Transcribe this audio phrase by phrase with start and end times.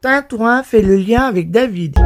[0.00, 1.96] Tintouin fait le lien avec David.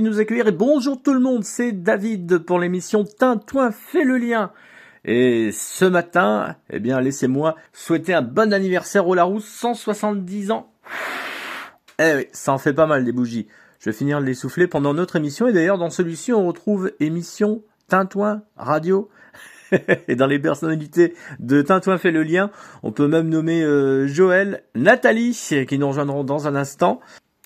[0.00, 4.50] Nous accueillir et bonjour tout le monde, c'est David pour l'émission Tintouin fait le lien.
[5.04, 10.72] Et ce matin, eh bien, laissez-moi souhaiter un bon anniversaire au Larousse, 170 ans.
[12.00, 13.46] Eh oui, ça en fait pas mal des bougies.
[13.78, 16.90] Je vais finir de les souffler pendant notre émission et d'ailleurs dans celui-ci on retrouve
[16.98, 19.08] émission Tintouin Radio.
[20.08, 22.50] et dans les personnalités de Tintouin fait le lien,
[22.82, 27.00] on peut même nommer euh, Joël, Nathalie, qui nous rejoindront dans un instant.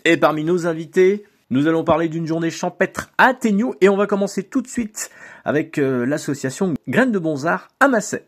[0.07, 4.07] Et parmi nos invités, nous allons parler d'une journée champêtre à Téniou et on va
[4.07, 5.11] commencer tout de suite
[5.45, 8.27] avec euh, l'association Graines de Bonzard à Massay.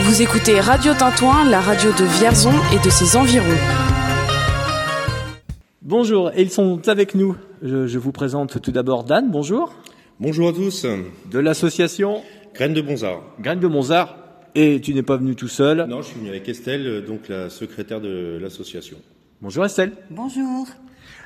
[0.00, 3.44] Vous écoutez Radio Tintouin, la radio de Vierzon et de ses environs.
[5.82, 7.36] Bonjour, et ils sont avec nous.
[7.62, 9.72] Je, je vous présente tout d'abord Dan, bonjour,
[10.20, 10.86] Bonjour à tous,
[11.30, 12.22] de l'association
[12.54, 13.22] Graines de Bonzard.
[13.40, 14.16] Graines de Bonzard.
[14.56, 15.84] Et tu n'es pas venu tout seul.
[15.88, 18.98] Non, je suis venu avec Estelle, donc la secrétaire de l'association.
[19.40, 19.92] Bonjour Estelle.
[20.10, 20.68] Bonjour.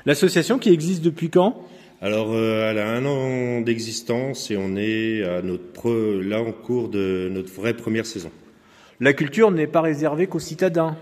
[0.05, 1.61] L'association qui existe depuis quand?
[2.01, 6.51] Alors, euh, elle a un an d'existence et on est à notre pre- là en
[6.53, 8.31] cours de notre vraie première saison.
[9.01, 10.95] La culture n'est pas réservée qu'aux citadins.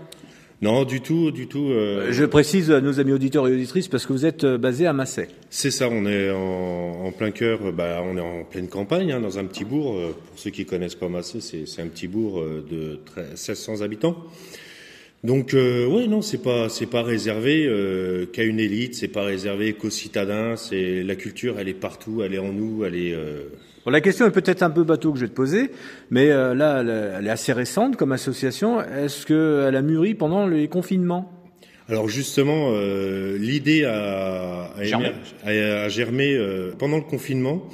[0.60, 1.68] Non, du tout, du tout.
[1.70, 4.88] euh, Je précise à nos amis auditeurs et auditrices parce que vous êtes euh, basé
[4.88, 5.28] à Massay.
[5.50, 9.12] C'est ça, on est en, en plein cœur, euh, bah, on est en pleine campagne,
[9.12, 9.94] hein, dans un petit bourg.
[9.96, 13.82] euh, Pour ceux qui connaissent pas Massé, c'est un petit bourg euh, de 13 1600
[13.82, 14.16] habitants.
[15.24, 19.24] Donc euh, oui, non, c'est pas c'est pas réservé euh, qu'à une élite, c'est pas
[19.24, 20.54] réservé qu'aux citadins.
[20.56, 23.14] C'est la culture, elle est partout, elle est en nous, elle est.
[23.14, 23.48] euh,
[23.84, 25.70] Bon, la question est peut-être un peu bateau que je vais te poser,
[26.10, 28.80] mais euh, là, elle, elle est assez récente comme association.
[28.82, 31.32] Est-ce qu'elle a mûri pendant les confinements?
[31.88, 32.72] Alors justement,
[33.38, 35.06] l'idée a, a, Germé.
[35.46, 36.38] émer- a- a germé
[36.78, 37.66] pendant le confinement.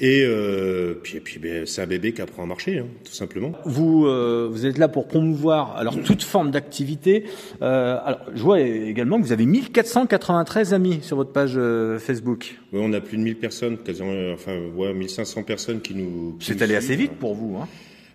[0.00, 3.12] Et euh, puis, et puis ben, c'est un bébé qui apprend à marcher, hein, tout
[3.12, 3.52] simplement.
[3.64, 7.24] Vous, euh, vous êtes là pour promouvoir alors toute forme d'activité.
[7.62, 12.58] Euh, alors, je vois également que vous avez 1493 amis sur votre page euh, Facebook.
[12.72, 16.36] Ouais, on a plus de 1000 personnes, quasiment, euh, enfin, ouais, 1500 personnes qui nous.
[16.40, 17.56] C'est allé assez vite pour vous.
[17.56, 17.68] Hein.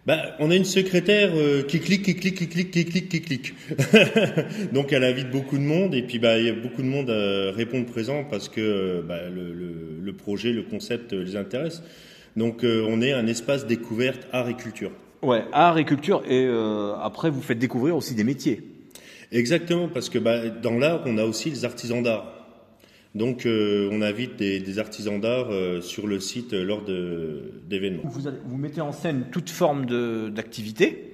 [0.06, 3.22] Bah, on a une secrétaire euh, qui clique, qui clique, qui clique, qui clique, qui
[3.22, 3.54] clique.
[4.74, 7.10] Donc elle invite beaucoup de monde et puis bah il y a beaucoup de monde
[7.10, 11.36] à répondre présent parce que euh, bah, le, le, le projet, le concept euh, les
[11.36, 11.84] intéresse.
[12.38, 14.92] Donc euh, on est un espace découverte art et culture.
[15.22, 16.24] Ouais, art et culture.
[16.28, 18.62] Et euh, après, vous faites découvrir aussi des métiers.
[19.32, 22.39] Exactement parce que bah, dans l'art on a aussi les artisans d'art.
[23.16, 28.04] Donc euh, on invite des, des artisans d'art euh, sur le site euh, lors d'événements.
[28.06, 29.86] Vous, mettez en scène toute forme
[30.32, 31.06] d'activité?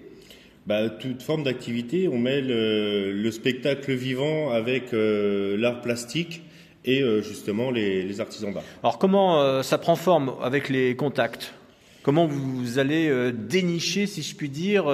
[0.67, 6.41] Bah, toute forme d'activité, on mêle le spectacle vivant avec l'art plastique
[6.83, 8.63] et justement les, les artisans d'art.
[8.81, 11.53] Alors comment ça prend forme avec les contacts?
[12.01, 14.85] Comment vous allez dénicher, si je puis dire,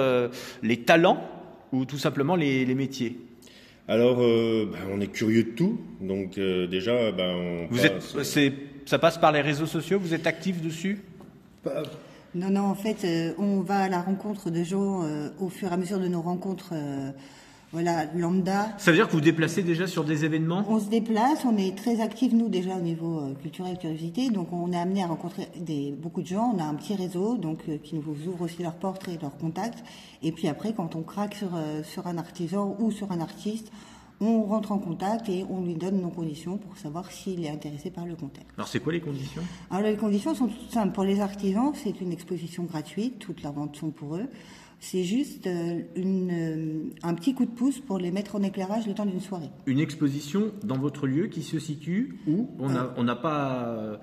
[0.62, 1.26] les talents
[1.72, 3.16] ou tout simplement les, les métiers?
[3.92, 8.14] Alors, euh, bah, on est curieux de tout, donc euh, déjà, bah, on Vous passe-
[8.16, 8.52] êtes, c'est,
[8.86, 9.98] ça passe par les réseaux sociaux?
[10.00, 11.02] Vous êtes actif dessus?
[12.34, 15.68] Non, non, en fait, euh, on va à la rencontre de gens euh, au fur
[15.68, 17.10] et à mesure de nos rencontres, euh,
[17.72, 18.68] voilà, lambda.
[18.78, 20.64] Ça veut dire que vous déplacez déjà sur des événements?
[20.68, 24.52] On se déplace, on est très actifs, nous, déjà au niveau euh, culturel, curiosité, donc
[24.52, 27.60] on est amené à rencontrer des, beaucoup de gens, on a un petit réseau, donc
[27.68, 29.82] euh, qui nous ouvre aussi leurs portes et leurs contacts,
[30.22, 33.72] et puis après, quand on craque sur, euh, sur un artisan ou sur un artiste,
[34.20, 37.90] on rentre en contact et on lui donne nos conditions pour savoir s'il est intéressé
[37.90, 38.46] par le contact.
[38.56, 39.42] Alors c'est quoi les conditions?
[39.68, 40.92] Alors les conditions sont toutes simples.
[40.92, 44.28] Pour les artisans, c'est une exposition gratuite, toutes leurs ventes sont pour eux.
[44.84, 48.84] C'est juste euh, une, euh, un petit coup de pouce pour les mettre en éclairage
[48.88, 49.48] le temps d'une soirée.
[49.66, 52.48] Une exposition dans votre lieu qui se situe où?
[52.58, 53.96] On n'a on n'a pas euh,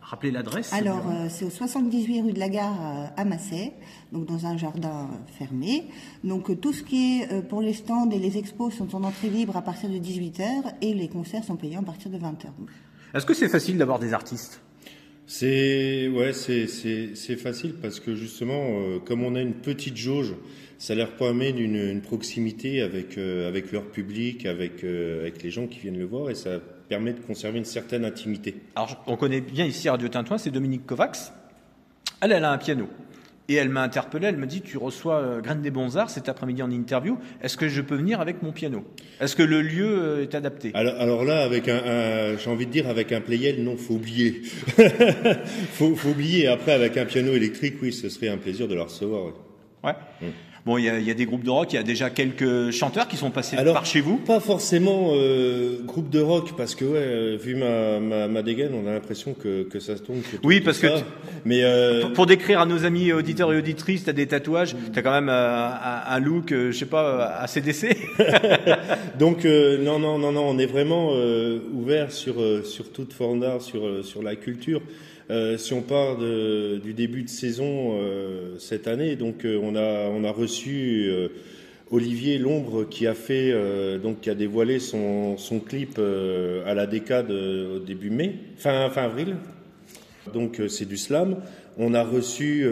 [0.00, 0.72] rappelé l'adresse.
[0.72, 3.74] Alors euh, c'est au 78 rue de la Gare euh, à Massay,
[4.10, 5.84] donc dans un jardin euh, fermé.
[6.24, 9.04] Donc euh, tout ce qui est euh, pour les stands et les expos sont en
[9.04, 12.46] entrée libre à partir de 18h et les concerts sont payants à partir de 20h.
[13.14, 14.62] Est-ce que c'est facile d'avoir des artistes?
[15.26, 20.34] C'est ouais, c'est facile parce que justement, euh, comme on a une petite jauge,
[20.78, 25.50] ça leur permet d'une une proximité avec euh, avec leur public, avec euh, avec les
[25.50, 28.54] gens qui viennent le voir et ça permet de conserver une certaine intimité.
[28.76, 31.32] Alors, on connaît bien ici Radio Tintouin, c'est Dominique Kovacs.
[32.20, 32.88] Elle, elle a un piano.
[33.48, 36.28] Et elle m'a interpellé, elle me dit, tu reçois euh, Graines des Bons Arts cet
[36.28, 38.84] après-midi en interview, est-ce que je peux venir avec mon piano?
[39.20, 40.72] Est-ce que le lieu euh, est adapté?
[40.74, 43.94] Alors, alors là, avec un, un- j'ai envie de dire avec un playel, non, faut
[43.94, 44.42] oublier.
[45.72, 46.48] faut, faut oublier.
[46.48, 49.26] Après, avec un piano électrique, oui, ce serait un plaisir de la recevoir.
[49.26, 49.32] ouais.
[49.84, 49.94] Ouais.
[50.66, 52.72] Bon, il y, a- y a des groupes de rock, il y a déjà quelques
[52.72, 54.16] chanteurs qui sont passés Alors, par chez vous.
[54.16, 58.72] Pas forcément euh, groupe de rock, parce que ouais, euh, vu ma, ma, ma dégaine,
[58.74, 60.18] on a l'impression que, que ça se tourne.
[60.42, 61.04] Oui, parce que tu-
[61.44, 64.74] Mais euh, Pour, pour décrire à nos amis auditeurs et auditrices, tu as des tatouages,
[64.92, 65.68] tu as quand même euh,
[66.08, 67.96] un, look, euh, je sais pas, euh, ACDC.
[69.20, 73.12] donc euh, non, non, non, non, on est vraiment euh, ouvert sur euh, sur toute
[73.12, 74.80] forme d'art, sur euh, sur la culture.
[75.28, 79.74] Euh, si on part de, du début de saison euh, cette année, donc euh, on
[79.74, 81.28] a on a reçu euh,
[81.90, 86.86] Olivier Lombre qui a fait euh, donc qui a dévoilé son son clip à la
[86.86, 89.36] décade au début mai, fin fin avril.
[90.32, 91.36] Donc c'est du slam.
[91.78, 92.62] On a reçu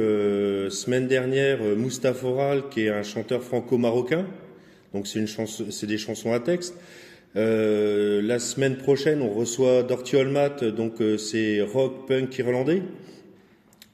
[0.70, 4.26] semaine dernière euh, Moustapha Oral qui est un chanteur franco-marocain.
[4.94, 6.74] Donc c'est une chanson, c'est des chansons à texte.
[7.36, 12.82] Euh, la semaine prochaine, on reçoit Dorty Olmat, donc euh, c'est rock punk irlandais,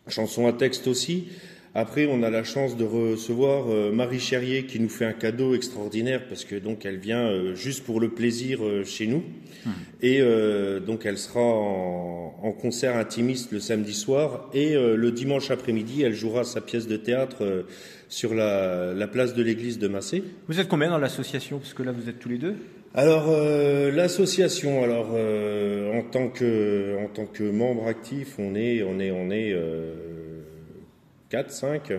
[0.09, 1.28] chanson à texte aussi.
[1.75, 5.54] Après, on a la chance de recevoir euh, Marie Cherrier qui nous fait un cadeau
[5.54, 9.23] extraordinaire parce que donc elle vient juste pour le plaisir chez nous
[10.02, 15.50] et euh, donc elle sera en, en concert intimiste le samedi soir et le dimanche
[15.52, 17.64] après-midi, elle jouera sa pièce de théâtre
[18.09, 20.25] sur la, la place de l'église de Massé.
[20.49, 21.61] Vous êtes combien dans l'association?
[21.61, 22.56] Parce que là, vous êtes tous les deux.
[22.92, 28.82] Alors euh, l'association, alors euh, en tant que en tant que membre actif, on est
[28.82, 30.42] on est on est euh,
[31.28, 31.92] 4 5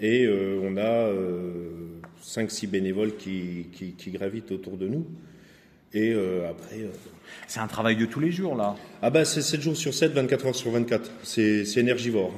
[0.00, 5.04] et euh, on a euh, 5 6 bénévoles qui, qui qui gravitent autour de nous.
[5.92, 6.88] Et euh, après, euh,
[7.46, 8.74] C'est un travail de tous les jours, là.
[9.00, 11.10] ah bah c'est 7 jours sur 7, 24 heures sur 24.
[11.22, 12.32] C'est c'est énergivore.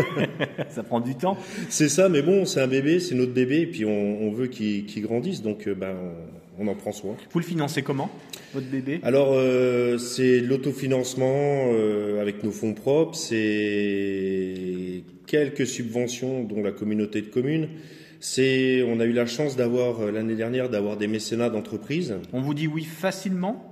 [0.70, 1.36] Ça prend du temps.
[1.68, 4.46] C'est ça, mais bon, c'est un bébé, c'est notre bébé, et puis on, on veut
[4.46, 7.16] qu'il grandisse, donc euh, ben, on, on en prend soin.
[7.30, 8.10] Vous le financez comment,
[8.54, 16.62] votre bébé Alors, euh, c'est l'autofinancement euh, avec nos fonds propres, c'est quelques subventions, dont
[16.62, 17.68] la communauté de communes.
[18.20, 22.16] C'est, on a eu la chance d'avoir euh, l'année dernière d'avoir des mécénats d'entreprises.
[22.32, 23.69] On vous dit oui facilement?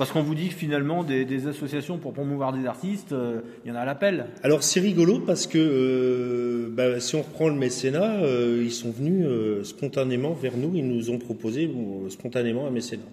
[0.00, 3.68] Parce qu'on vous dit que finalement des, des associations pour promouvoir des artistes, euh, il
[3.68, 4.24] y en a à l'appel.
[4.42, 8.90] Alors c'est rigolo parce que euh, bah, si on reprend le mécénat, euh, ils sont
[8.90, 9.26] venus
[9.62, 11.70] spontanément vers nous, ils nous ont proposé
[12.08, 13.04] spontanément un mécénat.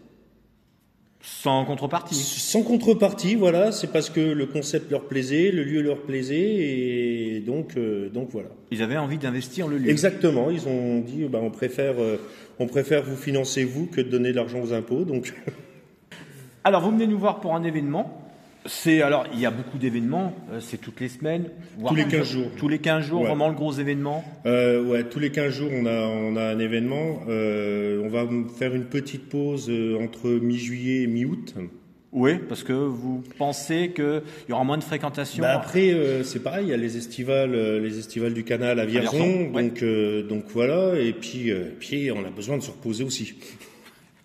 [1.29, 2.15] Sans contrepartie.
[2.15, 7.43] Sans contrepartie, voilà, c'est parce que le concept leur plaisait, le lieu leur plaisait, et
[7.45, 8.47] donc, euh, donc voilà.
[8.71, 9.89] Ils avaient envie d'investir le lieu.
[9.89, 12.17] Exactement, ils ont dit, bah, on préfère, euh,
[12.59, 15.33] on préfère vous financer vous que de donner de l'argent aux impôts, donc.
[16.67, 18.21] Alors, vous venez nous voir pour un événement.
[18.65, 20.33] C'est alors, il y a beaucoup d'événements.
[20.51, 21.45] euh, c'est toutes les semaines,
[21.77, 22.47] voire Tous les même 15 jours.
[22.57, 23.27] Tous les 15 jours, Ouais.
[23.27, 24.25] vraiment le gros événement.
[24.45, 27.21] Euh, ouais, tous les 15 jours, on a, on a un événement.
[27.29, 28.27] Euh, on va
[28.59, 31.53] faire une petite pause euh, entre mi-juillet et mi-août.
[32.11, 35.43] Oui, parce que vous pensez qu'il y aura moins de fréquentation.
[35.43, 38.85] Bah après, euh, c'est pareil, il y a les estivales, les estivales du canal à
[38.85, 39.63] Vierzon, Vierzon, ouais.
[39.63, 40.99] donc, euh, donc voilà.
[40.99, 43.35] Et puis, euh, puis, on a besoin de se reposer aussi.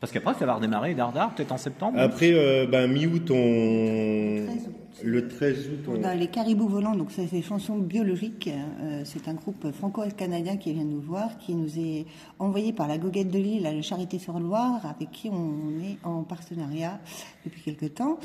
[0.02, 1.96] Parce qu'après, ça va redémarrer dardard, peut-être en septembre.
[1.96, 4.46] Après, euh, ben, mi-août, on...
[4.46, 4.74] 13 août.
[5.04, 6.00] le 13 août, on...
[6.00, 8.50] On a les caribous volants, donc ça c'est des chansons biologiques.
[8.82, 12.06] Euh, c'est un groupe franco-canadien qui vient nous voir, qui nous est
[12.40, 16.98] envoyé par la Goguette de Lille à la Charité-sur-Loire, avec qui on est en partenariat
[17.44, 18.18] depuis quelque temps.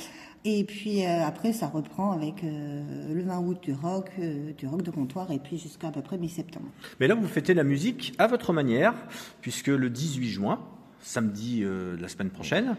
[0.49, 4.65] Et puis euh, après, ça reprend avec euh, le 20 août du rock, euh, du
[4.65, 6.67] rock de comptoir, et puis jusqu'à à peu près mi-septembre.
[6.99, 8.93] Mais là, vous fêtez la musique à votre manière,
[9.41, 10.59] puisque le 18 juin,
[11.01, 12.75] samedi euh, de la semaine prochaine,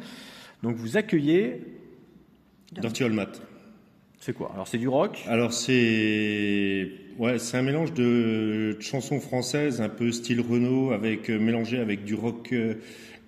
[0.62, 1.62] donc vous accueillez.
[2.72, 3.40] Dirty All Mat.
[4.20, 4.50] C'est quoi?
[4.52, 5.24] Alors, c'est du rock?
[5.28, 11.38] Alors c'est ouais, c'est un mélange de chansons françaises un peu style Renault avec euh,
[11.38, 12.74] mélangé avec du rock, euh,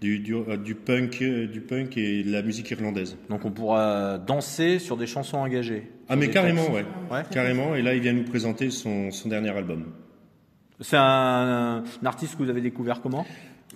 [0.01, 3.17] du, du, du punk, du punk et de la musique irlandaise.
[3.29, 5.89] Donc, on pourra danser sur des chansons engagées.
[6.09, 6.85] Ah mais carrément ouais.
[7.11, 7.23] Ouais.
[7.31, 9.93] Carrément et là il vient nous présenter son, son dernier album.
[10.81, 13.25] C'est un, un artiste que vous avez découvert comment?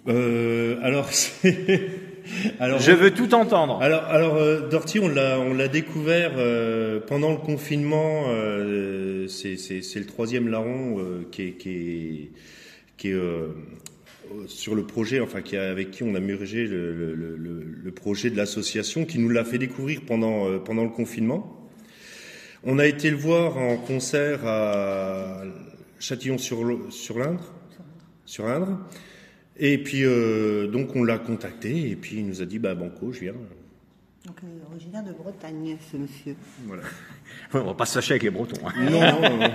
[0.06, 0.76] Euh,
[2.60, 3.80] alors Je veux tout entendre.
[3.80, 8.24] Alors, alors euh, Dorty, on l'a, on l'a découvert euh, pendant le confinement.
[8.28, 12.30] euh, c'est, c'est, c'est le troisième larron euh, qui est, qui est,
[12.96, 13.48] qui est euh,
[14.46, 17.90] sur le projet, enfin qui a, avec qui on a murgé le, le, le, le
[17.92, 21.60] projet de l'association, qui nous l'a fait découvrir pendant, euh, pendant le confinement.
[22.64, 25.42] On a été le voir en concert à
[25.98, 27.52] Châtillon-sur-Indre,
[28.24, 28.78] sur Indre.
[29.58, 33.12] Et puis euh, donc on l'a contacté et puis il nous a dit bah banco
[33.12, 33.34] je viens.
[34.26, 36.34] Donc euh, originaire de Bretagne, ce monsieur.
[36.66, 36.82] Voilà.
[37.52, 38.56] On va pas se fâcher avec les Bretons.
[38.66, 38.72] hein.
[38.90, 39.50] Non, non, non,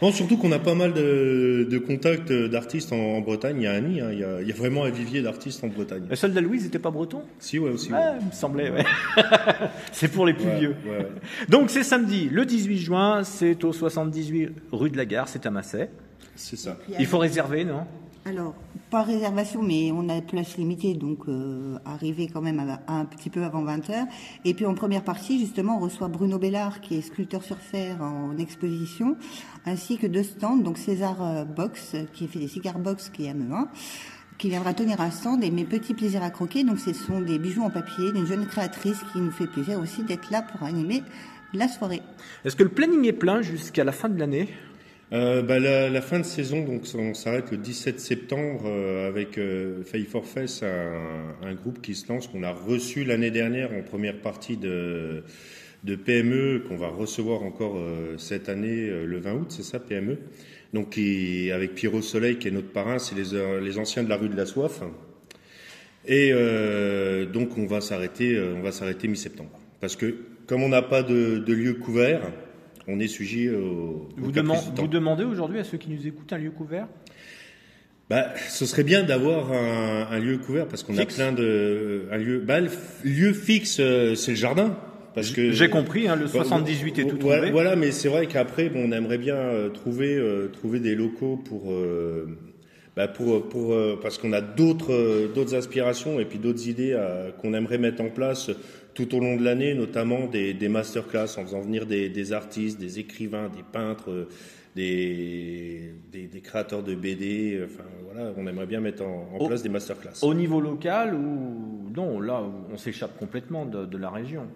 [0.00, 0.12] non.
[0.12, 3.56] Surtout qu'on a pas mal de, de contacts d'artistes en, en Bretagne.
[3.60, 5.62] Il y a Annie, hein, il, y a, il y a vraiment un vivier d'artistes
[5.62, 6.04] en Bretagne.
[6.08, 7.22] Le soldat Louise n'était pas breton?
[7.38, 7.92] Si ouais aussi.
[7.92, 8.84] Ouais, il me semblait, ouais.
[9.92, 10.76] c'est pour les plus Ouais, vieux.
[10.86, 11.08] ouais, ouais.
[11.50, 15.50] Donc c'est samedi, le 18 juin, c'est au 78 rue de la Gare, c'est à
[15.50, 15.90] Masset.
[16.34, 16.78] C'est ça.
[16.98, 17.84] Il faut réserver, non?
[18.26, 18.54] Alors,
[18.90, 23.44] pas réservation, mais on a place limitée, donc euh, arriver quand même un petit peu
[23.44, 24.06] avant 20h.
[24.46, 28.00] Et puis en première partie, justement, on reçoit Bruno Bellard, qui est sculpteur sur fer
[28.00, 29.16] en exposition,
[29.66, 33.30] ainsi que deux stands, donc César euh, Box, qui fait des cigares box, qui est
[33.30, 33.68] à Melun,
[34.38, 37.38] qui viendra tenir un stand, et mes petits plaisirs à croquer, donc ce sont des
[37.38, 41.02] bijoux en papier d'une jeune créatrice qui nous fait plaisir aussi d'être là pour animer
[41.52, 42.00] la soirée.
[42.46, 44.48] Est-ce que le planning est plein jusqu'à la fin de l'année?
[45.14, 49.84] Euh, bah, la, fin de saison, donc on s'arrête le 17 septembre euh, avec euh,
[49.84, 54.16] Faille Forfait, c'est un, groupe qui se lance, qu'on a reçu l'année dernière en première
[54.16, 55.22] partie de,
[55.84, 60.18] PME, qu'on va recevoir encore euh, cette année, le 20 août, c'est ça, PME
[60.72, 64.36] Donc avec Pierrot Soleil, qui est notre parrain, c'est les, anciens de la rue de
[64.36, 64.80] la Soif.
[66.08, 66.32] Et
[67.32, 70.16] donc on va s'arrêter, on va s'arrêter mi-septembre, parce que
[70.48, 72.32] comme on n'a pas de lieu couvert,
[72.88, 76.88] on est sujet au, vous, demandez aujourd'hui à ceux qui nous écoutent un lieu couvert?
[78.10, 82.18] Bah, ce serait bien d'avoir un, un lieu couvert parce qu'on a plein de un
[82.18, 82.40] lieu.
[82.40, 82.70] Bah, le
[83.04, 84.76] lieu fixe, euh, c'est le jardin.
[85.14, 87.50] Parce que J'ai compris, hein, le Ouais, 78 est ouais, tout trouvé.
[87.50, 91.36] Voilà, mais c'est vrai qu'après, bon, on aimerait bien euh, trouver euh, trouver des locaux
[91.36, 92.26] pour euh,
[92.96, 96.92] bah, pour, pour, euh, parce qu'on a d'autres euh, d'autres aspirations et puis d'autres idées
[96.92, 98.50] euh, qu'on aimerait mettre en place
[98.94, 102.78] tout au long de l'année, notamment des, des masterclass en faisant venir des, des artistes,
[102.78, 104.28] des écrivains, des peintres,
[104.76, 107.60] des, des, des créateurs de BD.
[107.64, 110.22] Enfin voilà, on aimerait bien mettre en, en Au- place des masterclass.
[110.22, 114.46] Au niveau local ou non, là on s'échappe complètement de, de la région.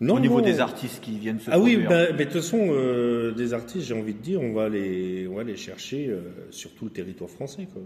[0.00, 0.44] Non, Au niveau non.
[0.44, 3.86] des artistes qui viennent se Ah oui, bah, mais de toute façon, euh, des artistes,
[3.88, 6.92] j'ai envie de dire, on va les, on va les chercher euh, sur tout le
[6.92, 7.66] territoire français.
[7.72, 7.82] Quoi.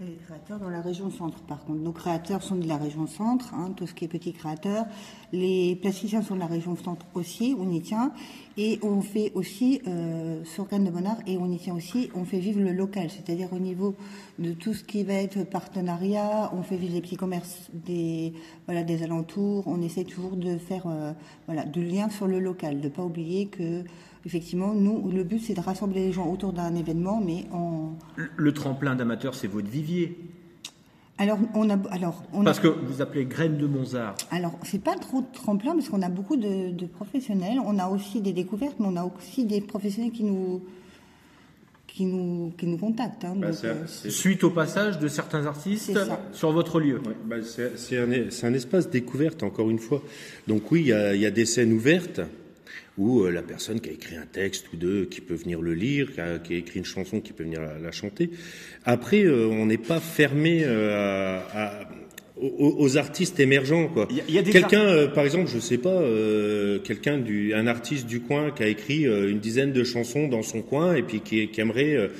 [0.00, 1.80] Les créateurs dans la région centre, par contre.
[1.80, 4.86] Nos créateurs sont de la région centre, hein, tout ce qui est petits créateurs.
[5.30, 8.10] Les plasticiens sont de la région centre aussi, on y tient.
[8.56, 12.24] Et on fait aussi, euh, sur Cannes de Bonnard, et on y tient aussi, on
[12.24, 13.10] fait vivre le local.
[13.10, 13.94] C'est-à-dire au niveau
[14.38, 18.32] de tout ce qui va être partenariat, on fait vivre les petits commerces des,
[18.64, 19.64] voilà, des alentours.
[19.66, 21.12] On essaie toujours de faire, euh,
[21.44, 23.84] voilà, du lien sur le local, de pas oublier que,
[24.26, 27.92] effectivement, nous, le but c'est de rassembler les gens autour d'un événement, mais en,
[28.36, 30.16] Le tremplin d'amateurs, c'est votre vivier.
[31.18, 34.14] alors, on a, alors, on Parce a, que vous appelez graines de Monzart.
[34.30, 37.58] alors, c'est pas trop de tremplin parce qu'on a beaucoup de, de professionnels.
[37.64, 40.62] On a aussi des découvertes, mais on a aussi des professionnels qui nous,
[41.86, 43.24] qui nous, qui nous contactent.
[43.24, 43.34] hein.
[43.36, 45.92] Bah, Donc, euh, Suite au passage de certains artistes
[46.32, 46.98] sur votre lieu.
[47.06, 50.02] Ouais, bah, c'est un, c'est un espace découverte, encore une fois.
[50.46, 52.20] Donc oui, il y a, il y a des scènes ouvertes
[53.00, 55.74] où euh, la personne qui a écrit un texte ou deux, qui peut venir le
[55.74, 58.30] lire, qui a, qui a écrit une chanson, qui peut venir la, la chanter.
[58.84, 61.88] Après, euh, on n'est pas fermé euh, à, à-
[62.40, 63.88] aux, artistes émergents.
[63.88, 64.08] Quoi.
[64.50, 68.62] Quelqu'un, euh, par exemple, je sais pas, euh, quelqu'un du, un artiste du coin qui
[68.62, 72.10] a écrit euh, une dizaine de chansons dans son coin et puis qui, qui aimerait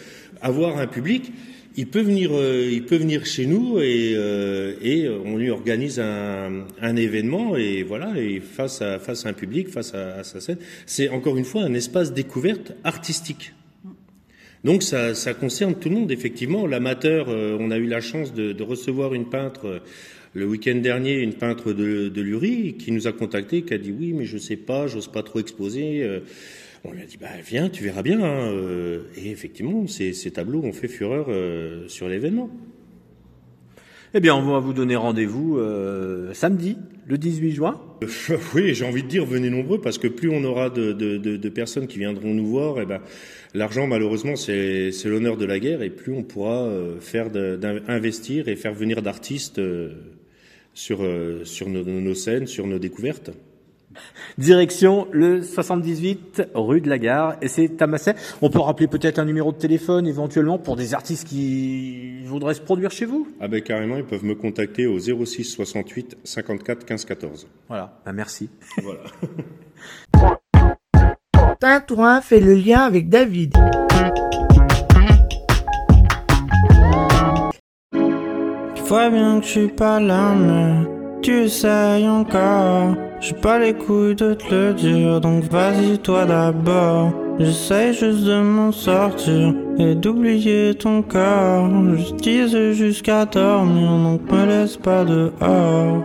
[0.43, 1.33] avoir un public.
[1.77, 6.00] Il peut venir, euh, il peut venir chez nous et, euh, et on lui organise
[6.00, 10.25] un, un événement et voilà, et face à face à un public, face à, à
[10.25, 13.55] sa scène, c'est encore une fois un espace découverte artistique.
[14.65, 16.67] Donc ça, ça concerne tout le monde, effectivement.
[16.67, 19.81] L'amateur, euh, on a eu la chance de, de recevoir une peintre
[20.35, 23.95] le week-end dernier, une peintre de, de Lurie, qui nous a contacté, qui a dit
[23.97, 26.05] oui, mais je sais pas, j'ose pas trop exposer.
[26.85, 28.21] On lui a dit bah viens, tu verras bien.
[28.23, 28.53] hein.
[28.53, 32.51] Euh, Et effectivement, ces, ces tableaux ont fait fureur euh, sur l'événement.
[34.13, 37.81] Eh bien, on va vous donner rendez-vous euh, samedi, le 18 juin.
[38.55, 41.37] Oui, j'ai envie de dire venez nombreux parce que plus on aura de, de, de,
[41.37, 43.01] de personnes qui viendront nous voir, et ben
[43.55, 46.69] l'argent malheureusement c'est l'honneur de la guerre et plus on pourra
[47.01, 47.29] faire
[47.89, 49.61] investir et faire venir d'artistes
[50.75, 51.07] sur
[51.45, 53.31] sur nos, nos scènes, sur nos découvertes.
[54.39, 58.15] Direction le 78 rue de la Gare et c'est Tamasset.
[58.41, 62.61] On peut rappeler peut-être un numéro de téléphone éventuellement pour des artistes qui voudraient se
[62.61, 63.29] produire chez vous?
[63.41, 67.49] Ah ben carrément, ils peuvent me contacter au 06 68 54 15 14.
[67.69, 68.50] Voilà, bah, merci.
[68.83, 69.00] Voilà.
[71.61, 73.55] Tintouin fait le lien avec David.
[78.75, 82.95] Tu vois bien que je suis pas là, mais tu essayes encore.
[83.21, 87.13] J'ai pas les couilles de te le dire, donc vas-y toi d'abord.
[87.39, 91.69] J'essaye juste de m'en sortir et d'oublier ton corps.
[91.97, 96.04] Je disais jusqu'à dormir, donc me laisse pas dehors.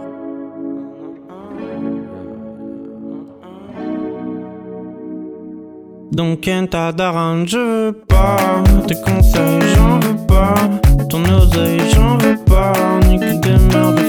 [6.16, 10.56] Donc Kenta Daran, je veux pas Tes conseils, j'en veux pas
[11.10, 12.72] Ton oseille, j'en veux pas
[13.10, 14.00] Nique tes merdes,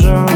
[0.00, 0.26] déjà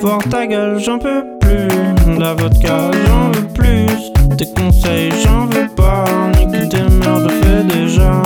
[0.00, 2.18] Voir ta gueule, j'en peux plus.
[2.18, 4.12] La vodka, j'en veux plus.
[4.36, 6.04] Tes conseils, j'en veux pas.
[6.36, 8.22] Nique tes merdes, fais déjà.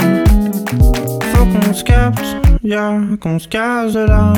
[1.32, 4.32] Faut qu'on se capte, ya, qu'on se casse là.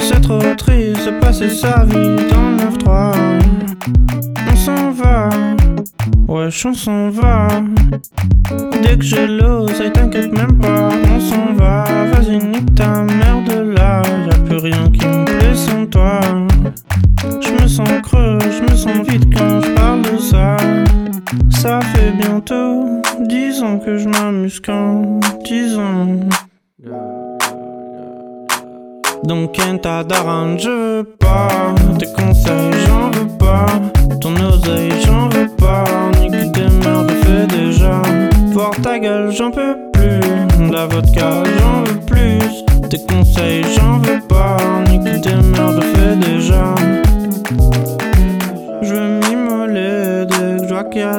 [0.00, 3.12] C'est trop triste de passer sa vie dans le 9-3
[4.52, 5.30] On s'en va.
[6.28, 7.48] Wesh, on s'en va.
[8.82, 11.84] Dès que j'ai l'oseille, t'inquiète même pas, on s'en va.
[12.12, 13.29] Vas-y, nique ta merde
[23.98, 26.16] je m'amuse quand dix ans.
[29.24, 31.48] Donc Kenta Daran, je veux pas.
[31.98, 33.66] Tes conseils, j'en veux pas.
[34.20, 35.84] Ton oseille, j'en veux pas.
[36.20, 38.02] Nique tes merdes, fais déjà.
[38.52, 40.70] Voir ta gueule, j'en peux plus.
[40.72, 42.64] La vodka, j'en veux plus.
[42.88, 44.56] Tes conseils, j'en veux pas.
[44.88, 46.74] Nique tes merdes, fais déjà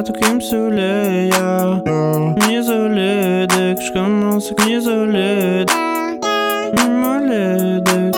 [0.00, 1.82] a tout qui me saoulait yeah.
[2.48, 5.64] M'isoler dès que je commence à m'isoler
[6.76, 8.10] M'isoler dès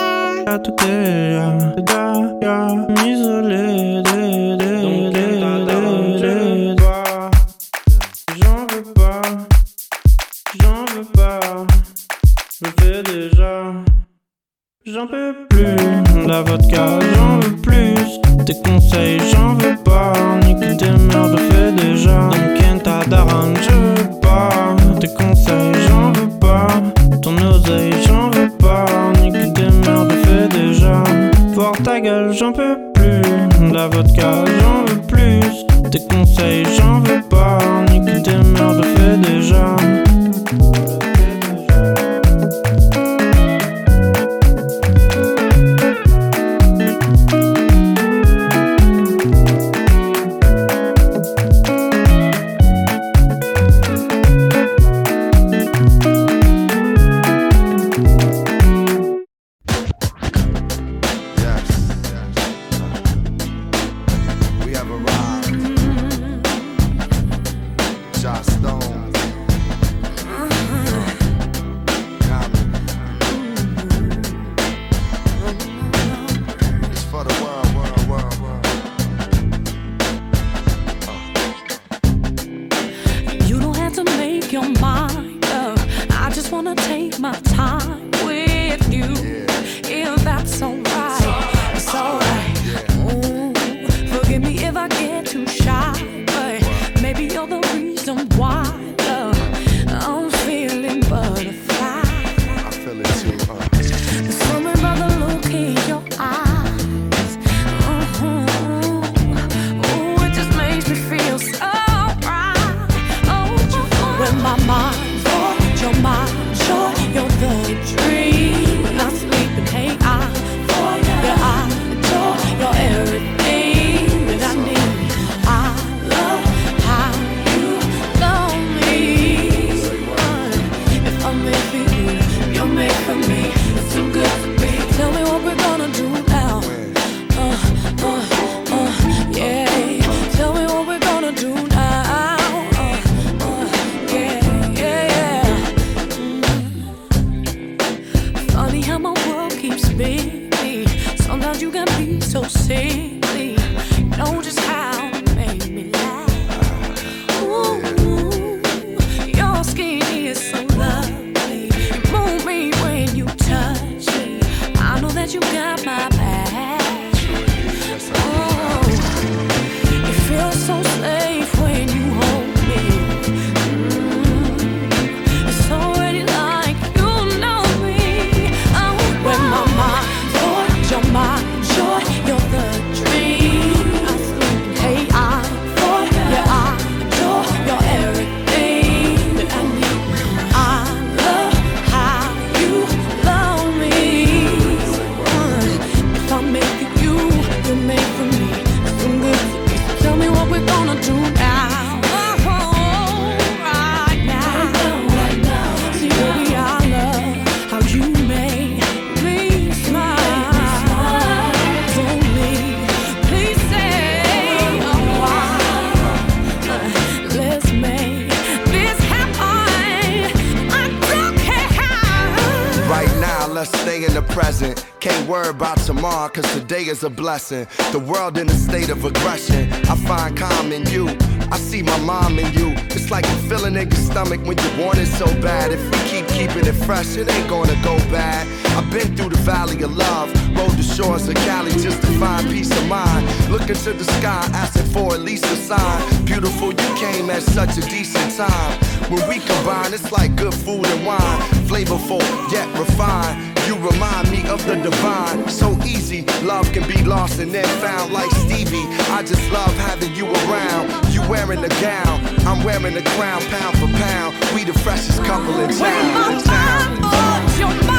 [223.65, 224.85] Stay in the present.
[224.99, 227.67] Can't worry about tomorrow, cause today is a blessing.
[227.91, 229.71] The world in a state of aggression.
[229.89, 231.07] I find calm in you.
[231.51, 232.73] I see my mom in you.
[232.95, 235.71] It's like a feeling in your stomach when you want it so bad.
[235.71, 238.47] If we keep keeping it fresh, it ain't gonna go bad.
[238.77, 242.47] I've been through the valley of love, rode the shores of Cali just to find
[242.47, 243.25] peace of mind.
[243.49, 246.25] Looking to the sky, asking for at least a sign.
[246.25, 248.79] Beautiful, you came at such a decent time.
[249.09, 251.39] When we combine, it's like good food and wine.
[251.69, 253.54] Flavorful, yet refined.
[253.65, 255.47] You remind me of the divine.
[255.49, 258.85] So easy, love can be lost and then found like Stevie.
[259.09, 261.13] I just love having you around.
[261.13, 264.35] You wearing a gown, I'm wearing a crown, pound for pound.
[264.53, 266.41] We the freshest couple in town.
[266.45, 267.94] My mind,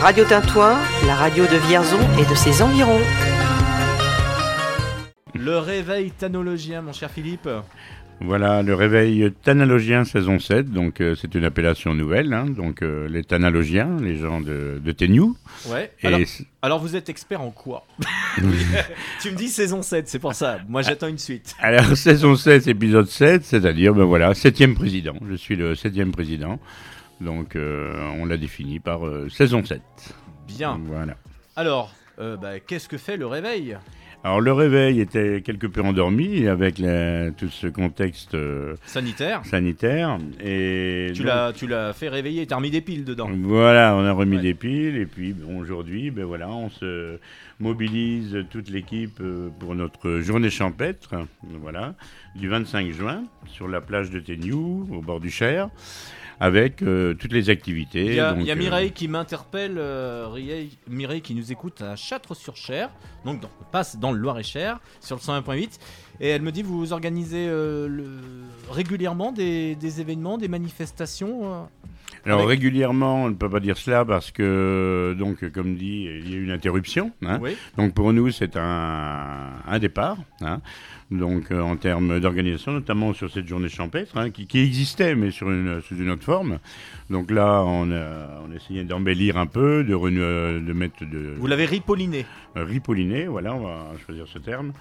[0.00, 3.00] Radio Tintouin, la radio de Vierzon et de ses environs.
[5.34, 7.48] Le réveil tanologien, mon cher Philippe.
[8.22, 13.08] Voilà, le réveil Thanalogien saison 7, donc euh, c'est une appellation nouvelle, hein, donc euh,
[13.08, 15.38] les Thanalogiens, les gens de, de Téniou.
[15.70, 15.90] Ouais.
[16.02, 17.86] Et Alors, c- alors vous êtes expert en quoi?
[19.22, 20.58] Tu me dis saison 7, c'est pour ça.
[20.68, 21.54] Moi j'attends une suite.
[21.60, 25.14] Alors, saison 7, épisode 7, c'est-à-dire, ben voilà, septième président.
[25.26, 26.58] Je suis le septième président.
[27.20, 29.80] Donc, euh, on l'a défini par euh, saison 7.
[30.46, 30.80] Bien.
[30.84, 31.16] Voilà.
[31.56, 33.76] Alors, euh, bah, qu'est-ce que fait le réveil?
[34.22, 40.18] Alors, le réveil était quelque peu endormi avec la- tout ce contexte euh, Sanitaire sanitaire.
[40.44, 43.30] Et Tu l'as, tu l'as fait réveiller, t'as remis des piles dedans.
[43.34, 44.42] Voilà, on a remis Ouais.
[44.42, 47.18] des piles et puis bon, aujourd'hui, ben voilà, on se
[47.60, 49.22] mobilise toute l'équipe
[49.58, 51.14] pour notre journée champêtre,
[51.62, 51.94] voilà,
[52.34, 55.70] du 25 juin sur la plage de Téniou, au bord du Cher,
[56.40, 58.06] avec euh, toutes les activités.
[58.06, 61.34] Il y a, donc, il y a euh, Mireille qui m'interpelle, euh, Mireille, Mireille qui
[61.34, 62.88] nous écoute à Châtres-sur-Cher,
[63.24, 65.78] donc dans, passe dans le Loir-et-Cher, sur le 101.8,
[66.20, 68.18] et elle me dit vous organisez le-
[68.70, 71.68] régulièrement des, des événements, des manifestations
[72.24, 76.30] Alors avec- régulièrement, on ne peut pas dire cela parce que, donc, comme dit, il
[76.30, 77.12] y a eu une interruption.
[77.24, 77.38] hein.
[77.42, 77.56] Oui.
[77.76, 80.16] Donc pour nous, c'est un, un départ.
[80.42, 80.60] hein.
[81.10, 85.32] Donc euh, en termes d'organisation, notamment sur cette journée champêtre, hein, qui, qui existait, mais
[85.32, 86.58] sur une, sous une autre forme.
[87.10, 91.34] Donc là, on a, on a essayé d'embellir un peu, de, euh, de mettre de
[91.36, 92.26] Vous l'avez ripolliné.
[92.56, 94.72] euh, ripolliner, voilà, on va choisir ce terme.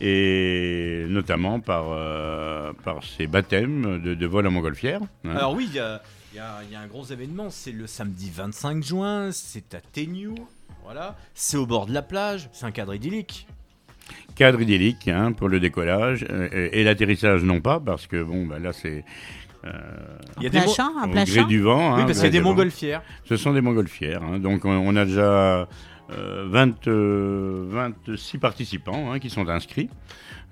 [0.00, 5.00] Et notamment par, euh, par ces baptêmes de, de vol en montgolfière.
[5.24, 5.30] hein.
[5.36, 6.00] Alors oui, il y a,
[6.38, 9.80] y a- il y a un gros événement, c'est le samedi 25 juin, c'est à
[9.80, 10.34] Téniou,
[10.84, 13.46] voilà, c'est au bord de la plage, c'est un cadre idyllique.
[14.34, 18.46] Cadre idyllique hein, pour le décollage euh, et, et l'atterrissage non pas parce que bon
[18.46, 19.04] bah là c'est
[19.64, 19.70] euh,
[20.38, 21.46] Il y a plein des champ, au gré champ.
[21.46, 21.94] du vent.
[21.96, 23.02] Oui, hein, parce qu'il y a des montgolfières.
[23.24, 24.22] Ce sont des montgolfières.
[24.22, 24.38] hein.
[24.38, 25.68] donc on, on a déjà
[26.10, 29.90] euh, 20, euh, 26 participants hein, qui sont inscrits.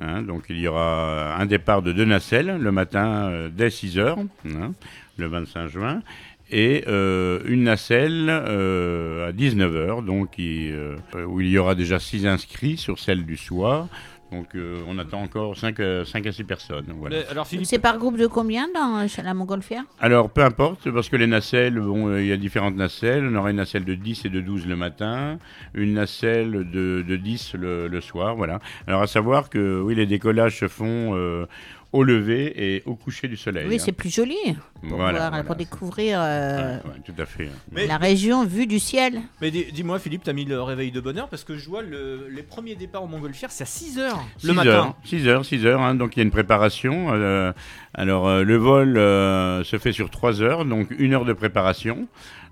[0.00, 0.22] Hein.
[0.22, 4.18] donc il y aura un départ de deux nacelles le matin euh, dès 6 heures,
[4.46, 4.72] hein,
[5.16, 6.02] le 25 juin.
[6.50, 11.98] Et euh, une nacelle euh, à 19h, donc qui, euh, où il y aura déjà
[11.98, 13.88] 6 inscrits sur celle du soir.
[14.37, 16.87] Donc euh, on attend encore 5, à 6 personnes.
[16.99, 17.16] Voilà.
[17.16, 19.85] Mais alors Philippe, C'est par groupe de combien dans la montgolfière?
[19.99, 23.27] Alors, peu importe, parce que les nacelles, bon, euh, il y a différentes nacelles.
[23.27, 25.38] On aura une nacelle de 10 et de 12 le matin,
[25.75, 28.59] une nacelle de, de 10 le, le soir, voilà.
[28.87, 31.46] Alors, à savoir que, oui, les décollages se font euh,
[31.92, 33.66] au lever et au coucher du soleil.
[33.68, 33.83] Oui, hein.
[33.83, 34.37] c'est plus joli
[34.81, 35.44] pour, Voilà, voir- voilà.
[35.44, 37.49] pour découvrir euh, Ouais, ouais, tout à fait.
[37.72, 39.20] Mais- la région vue du ciel.
[39.40, 42.29] mais dis- dis-moi Philippe, t'as mis le réveil de bonheur parce que je vois le-
[42.31, 44.68] les premiers départs au montgolfière, c'est à 6h le 6 matin.
[44.70, 47.12] Heures, 6 heures, 6 heures, hein, donc il y a une préparation.
[47.14, 47.53] euh,
[47.94, 52.09] alors, euh, le vol euh, se fait sur 3 heures, donc une heure de préparation,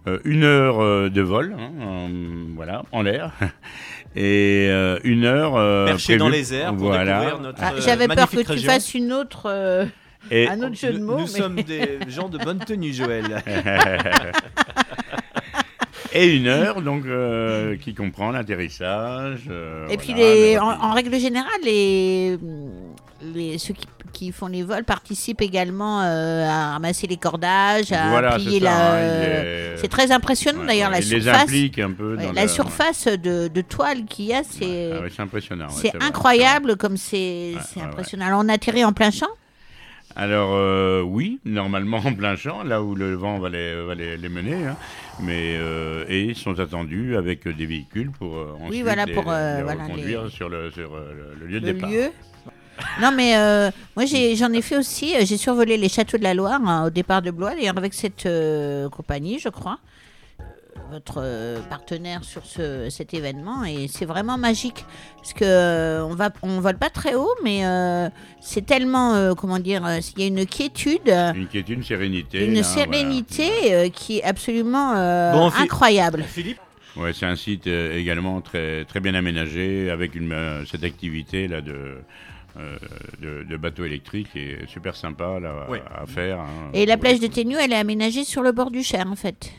[0.06, 3.32] euh, une heure euh, de vol, hein, en- voilà, en l'air,
[4.16, 7.18] et euh, une heure euh, Perché dans les airs pour voilà.
[7.20, 9.86] découvrir notre Ah, euh, J'avais peur que tu fasses une autre, euh,
[10.30, 11.14] Et, un autre jeu de mots.
[11.18, 13.42] nous mais- sommes des gens de bonne tenue, Joël.
[16.12, 19.46] et une heure, donc, euh, qui comprend l'atterrissage.
[19.50, 22.38] euh, Et puis, les, en, en règle générale, les,
[23.34, 28.08] les, ceux qui, qui font les vols participent également euh, à ramasser les cordages, à
[28.08, 28.94] Voilà, plier c'est la.
[28.96, 31.42] hein, C'est très impressionnant Ouais, d'ailleurs ouais, la les surface.
[31.42, 32.16] implique un peu.
[32.16, 35.22] Ouais, dans la le- surface de, de toile qu'il y a, c'est Ah ouais, c'est
[35.22, 35.68] impressionnant.
[35.68, 38.26] c'est vrai, incroyable comme c'est c'est impressionnant.
[38.26, 39.26] Alors on atterrit en plein champ?
[40.16, 44.16] Alors euh, oui, normalement en plein champ, là où le vent va les, va les,
[44.16, 44.76] les mener, hein.
[45.18, 49.24] mais euh, et ils sont attendus avec des véhicules pour euh, ensuite voilà, les, pour,
[49.24, 51.90] les voilà, reconduire les- sur, le, sur le, le lieu de le départ.
[51.90, 52.12] lieu.
[53.00, 56.34] Non mais euh, moi j'en ai, fait aussi, euh, j'ai survolé les châteaux de la
[56.34, 59.78] Loire hein, au départ de Blois, d'ailleurs avec cette euh, compagnie je crois,
[60.90, 64.84] votre euh, partenaire sur ce, cet événement et c'est vraiment magique
[65.16, 68.08] parce que euh, on va on vole pas très haut mais euh,
[68.40, 69.82] c'est tellement euh, comment dire
[70.16, 72.44] il y a une quiétude Une quiétude, une sérénité.
[72.46, 76.22] une là, sérénité euh, qui est absolument euh, Bon, incroyable.
[76.24, 76.58] Philippe.
[76.96, 81.48] Ouais, c'est un site euh, également très, très bien aménagé avec une, euh, cette activité
[81.48, 81.96] là de,
[82.58, 82.76] euh,
[83.20, 85.82] de, de bateau électrique et super sympa là, Ouais.
[85.94, 86.40] à faire.
[86.40, 86.70] hein.
[86.72, 89.52] Et la plage de Ténu, elle est aménagée sur le bord du Cher en fait.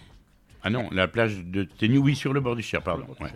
[0.68, 3.06] Ah non, la plage de Ténu, oui, sur le bord du Cher, pardon.
[3.22, 3.30] ouais.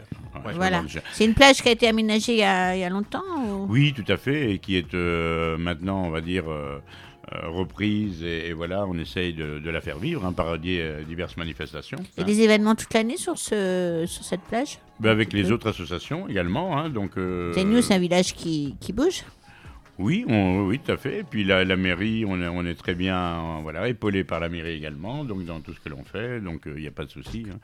[0.55, 0.83] Voilà.
[1.13, 3.67] C'est une plage qui a été aménagée il y a, il y a longtemps ou-
[3.69, 6.79] Oui, tout à fait, et qui est euh, maintenant, on va dire, euh,
[7.33, 10.79] euh, reprise, et, et voilà, on essaye de, de la faire vivre hein, par di-
[10.79, 11.99] euh, diverses manifestations.
[12.17, 12.23] Hein.
[12.23, 14.79] des événements toute l'année sur, ce, sur cette plage?
[14.99, 15.51] Ben, avec les peu.
[15.53, 17.11] autres associations également, hein, donc...
[17.17, 19.23] euh, Ténu, c'est un village qui, qui bouge.
[19.99, 21.19] Oui, on- oui, tout à fait.
[21.19, 24.39] Et puis la, la mairie, on est, on est très bien euh, voilà, épaulé par
[24.39, 27.03] la mairie également, donc dans tout ce que l'on fait, donc il n'y a pas
[27.05, 27.45] de souci.
[27.53, 27.57] hein.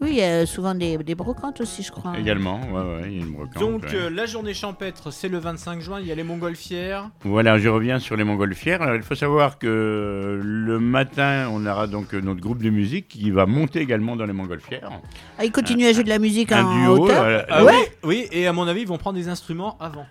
[0.00, 2.16] Oui, il y a souvent des, des brocantes aussi, je crois.
[2.18, 3.58] Également, ouais, ouais, il y a une brocante.
[3.60, 3.94] Donc ouais.
[3.94, 7.10] euh, la journée champêtre, c'est le 25 juin, il y a les montgolfières.
[7.24, 8.82] Voilà, je reviens sur les montgolfières.
[8.82, 13.30] Alors, il faut savoir que le matin, on aura donc notre groupe de musique qui
[13.32, 14.90] va monter également dans les montgolfières.
[15.38, 17.72] Ah, ils continuent à jouer de la musique un en duo, hauteur euh, Ah Ouais.
[17.74, 20.06] oui, oui, et à mon avis, ils vont prendre des instruments avant.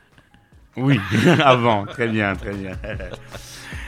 [0.78, 1.00] Oui,
[1.44, 2.72] avant, très bien, très bien.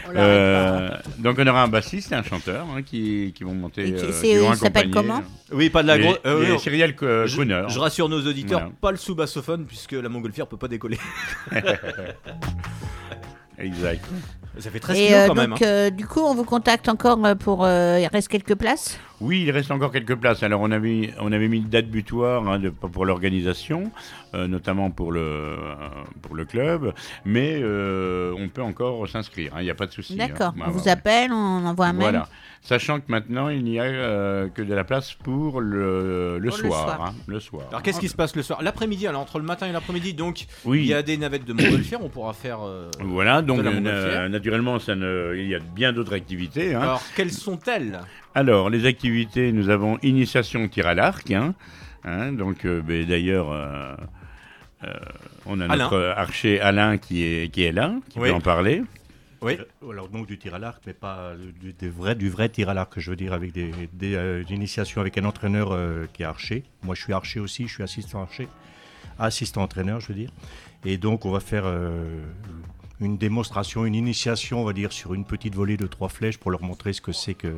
[0.08, 0.90] On Euh,
[1.20, 3.88] donc on aura un bassiste et un chanteur hein, qui, qui vont monter.
[3.88, 5.22] Et qui- euh, c'est- qui s'appelle comment
[5.54, 6.18] Oui, pas de la grosse.
[6.26, 6.58] euh, Co-
[7.28, 7.38] je,
[7.70, 10.98] je rassure nos auditeurs, pas le sous-bassophone, puisque la montgolfière peut pas décoller.
[13.58, 14.04] Exact.
[14.60, 15.50] Ça fait 13 Et kilos euh, quand même.
[15.52, 15.66] donc, hein.
[15.66, 17.64] euh, du coup, on vous contacte encore euh, pour.
[17.64, 20.42] euh, il reste quelques places Oui, il reste encore quelques places.
[20.44, 23.92] Alors on avait, on avait mis une date butoir hein, de- pour l'organisation,
[24.34, 25.76] euh, notamment pour le, euh,
[26.22, 29.92] pour le club, mais euh, on peut encore s'inscrire, hein, il n'y a pas de
[29.92, 30.14] souci.
[30.20, 30.28] hein.
[30.28, 30.54] D'accord.
[30.58, 30.92] Bah, on vous voilà.
[30.94, 32.02] appelle, on envoie un mail.
[32.02, 32.28] Voilà.
[32.64, 36.58] Sachant que maintenant, il n'y a euh, que de la place pour le, le Pour
[36.60, 37.02] le soir.
[37.04, 37.66] hein, le soir.
[37.70, 38.62] Alors qu'est-ce qui se passe le soir?
[38.62, 40.82] L'après-midi, alors entre le matin et l'après-midi, donc Oui.
[40.82, 42.60] il y a des navettes de montgolfière, on pourra faire.
[42.62, 46.76] euh, Voilà, donc de la euh, naturellement, ça ne, il y a bien d'autres activités.
[46.76, 46.82] hein.
[46.82, 48.00] Alors quelles sont-elles?
[48.36, 51.32] Alors, les activités, nous avons initiation tir à l'arc.
[51.32, 51.56] hein,
[52.06, 53.96] hein, donc, euh, ben, d'ailleurs, euh,
[54.84, 54.94] euh,
[55.48, 55.78] on a Alain.
[55.78, 58.30] notre archer Alain qui est, qui est là, qui Oui.
[58.30, 58.84] peut en parler.
[59.42, 59.58] Oui.
[59.84, 62.70] Euh, Alors donc du tir à l'arc, mais pas du, des vrais, du vrai tir
[62.70, 66.22] à l'arc, je veux dire, avec des, des, euh, initiations avec un entraîneur euh, qui
[66.24, 66.64] est archer.
[66.84, 68.48] Moi, je suis archer aussi, je suis assistant archer,
[69.20, 70.30] assistant entraîneur, je veux dire.
[70.86, 72.20] Et donc, on va faire euh,
[73.00, 76.52] une démonstration, une initiation, on va dire, sur une petite volée de trois flèches pour
[76.52, 77.54] leur montrer ce que c'est que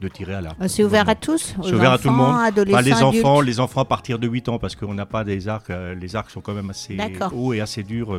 [0.00, 0.56] de tirer à l'arc.
[0.60, 2.36] Ah, c'est ouvert à tous C'est ouvert à tout le monde.
[2.68, 5.48] Enfin, les enfants, les enfants à partir de 8 ans, parce qu'on n'a pas des
[5.48, 5.70] arcs.
[5.70, 6.96] euh, les arcs sont quand même assez
[7.32, 8.16] hauts et assez durs.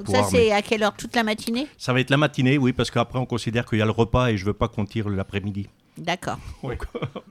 [0.00, 0.94] Donc pour ça, c'est à quelle heure?
[0.96, 1.66] Toute la matinée?
[1.78, 4.28] Ça va être la matinée, oui, parce qu'après on considère qu'il y a le repas
[4.30, 5.68] et je veux pas qu'on tire l'après-midi.
[5.98, 6.38] D'accord.
[6.62, 6.74] Oui.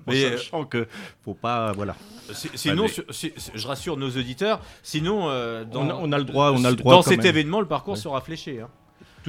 [0.08, 0.88] Mais, euh, sachant que
[1.26, 1.96] faut pas, voilà.
[2.34, 6.12] Si- Sinon, mais- si- si- je rassure nos auditeurs, sinon, euh, dans, On a- on
[6.12, 7.26] a le droit- on a le droit dans cet même.
[7.28, 8.00] événement, le parcours Ouais.
[8.00, 8.62] sera fléché.
[8.62, 8.70] hein.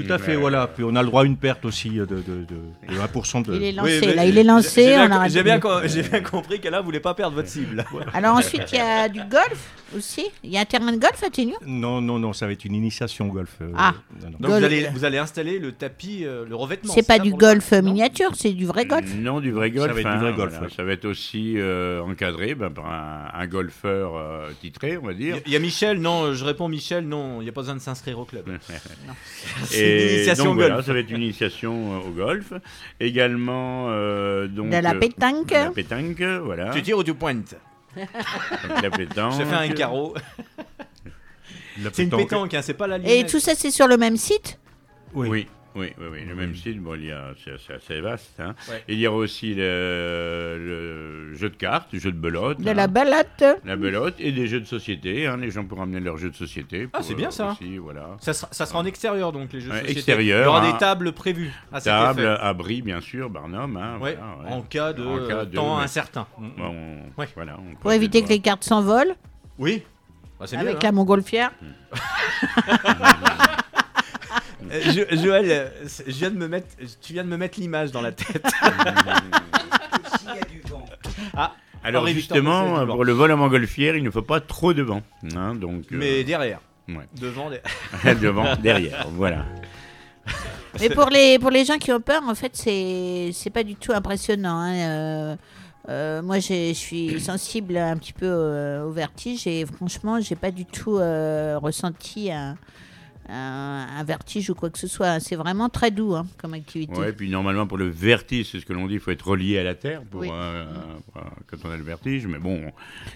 [0.06, 0.66] Tout à fait, voilà.
[0.66, 2.44] Puis on a le droit à une perte aussi de, de, de,
[2.88, 3.54] de 1% de.
[3.56, 4.82] Il est lancé, là, il est lancé.
[4.84, 7.84] J'ai bien, j'ai bien com- bien compris qu'Alain voulait pas perdre votre cible.
[8.14, 10.26] Alors ensuite, il y a du golf aussi.
[10.44, 12.64] Il y a un terrain de golf à Ténu Non, non, non, ça va être
[12.64, 13.56] une initiation au golf.
[13.60, 13.94] euh, Ah.
[14.22, 14.30] non, non.
[14.38, 14.58] Donc Golf.
[14.60, 16.92] vous allez, vous allez installer le tapis, euh, le revêtement.
[16.94, 19.12] C'est pas du golf miniature, c'est du vrai golf.
[19.16, 19.88] Non, du vrai golf.
[19.88, 20.66] Ça va être du hein, vrai golf, voilà.
[20.68, 20.72] ouais.
[20.76, 25.14] Ça va être aussi euh, encadré ben, par un, un golfeur euh, titré, on va
[25.14, 25.36] dire.
[25.46, 27.74] il y, a Michel, non, euh, je réponds Michel, non, il n'y a pas besoin
[27.74, 28.44] de s'inscrire au club.
[29.74, 32.52] Et initiation donc, au voilà, ça va être une initiation euh, au golf.
[32.98, 35.48] Également, euh, donc, De la euh, pétanque.
[35.48, 36.70] de la pétanque, voilà.
[36.70, 37.54] Tu tires ou tu pointes?
[37.96, 39.32] Donc, la pétanque.
[39.38, 40.14] Je fais un carreau.
[41.92, 43.30] C'est une pétanque- hein, c'est pas la Et lunette.
[43.30, 44.58] tout ça, c'est sur le même site?
[45.14, 45.28] Oui.
[45.28, 48.40] Oui, oui, oui, le même style, bon, il y a, c'est, c'est assez vaste.
[48.40, 48.54] hein.
[48.68, 48.82] Ouais.
[48.88, 50.56] Il y aura aussi le,
[51.30, 52.60] le jeu de cartes, le jeu de belote.
[52.60, 52.74] De hein.
[52.74, 53.26] la balade.
[53.64, 55.26] La belote et des jeux de société.
[55.26, 55.36] hein.
[55.36, 56.88] Les gens pourront amener leurs jeux de société.
[56.92, 57.52] Ah, c'est bien, euh, ça.
[57.52, 58.16] aussi, voilà.
[58.20, 59.92] Ça sera, ça sera en extérieur donc les jeux de société.
[59.92, 60.72] extérieur, Il y aura hein.
[60.72, 63.76] des tables prévues à Table, abri, bien sûr, Barnum.
[63.76, 64.52] hein, Ouais, voilà, ouais.
[64.56, 66.26] en cas de, En cas de- temps incertain.
[66.38, 67.28] Bon, on- Ouais.
[67.34, 69.14] voilà, on Pour éviter que les cartes s'envolent.
[69.58, 69.82] Oui.
[70.38, 70.92] Bah, c'est Avec mieux, la hein.
[70.92, 71.52] montgolfière.
[74.72, 76.68] Euh, Jo- Joël, euh, c'est- je viens de me mettre,
[77.00, 78.44] tu viens de me mettre l'image dans la tête.
[81.36, 82.94] ah, Alors Henri Victor Mousset, justement, du vent.
[82.94, 85.02] pour le vol à montgolfière, il ne faut pas trop de vent.
[85.36, 86.60] hein, donc, euh, Mais derrière.
[86.88, 87.08] ouais.
[87.20, 87.50] Devant.
[87.50, 87.60] des-
[88.20, 89.44] devant, derrière, voilà.
[90.80, 93.74] Mais pour les, pour les gens qui ont peur, en fait, c'est c'est pas du
[93.74, 94.56] tout impressionnant.
[94.60, 94.74] hein.
[94.74, 95.36] Euh,
[95.88, 100.36] euh, moi, j'ai- je suis sensible un petit peu euh, au vertige et franchement, j'ai
[100.36, 102.56] pas du tout euh, ressenti un,
[103.30, 105.20] un- un vertige ou quoi que ce soit.
[105.20, 106.92] C'est vraiment très doux hein, comme activité.
[106.98, 109.58] Ouais, puis normalement pour le vertige, c'est ce que l'on dit, il faut être relié
[109.58, 110.28] à la terre pour, Oui.
[110.32, 110.64] euh,
[111.12, 112.26] pour, euh, quand on a le vertige.
[112.26, 112.60] Mais bon,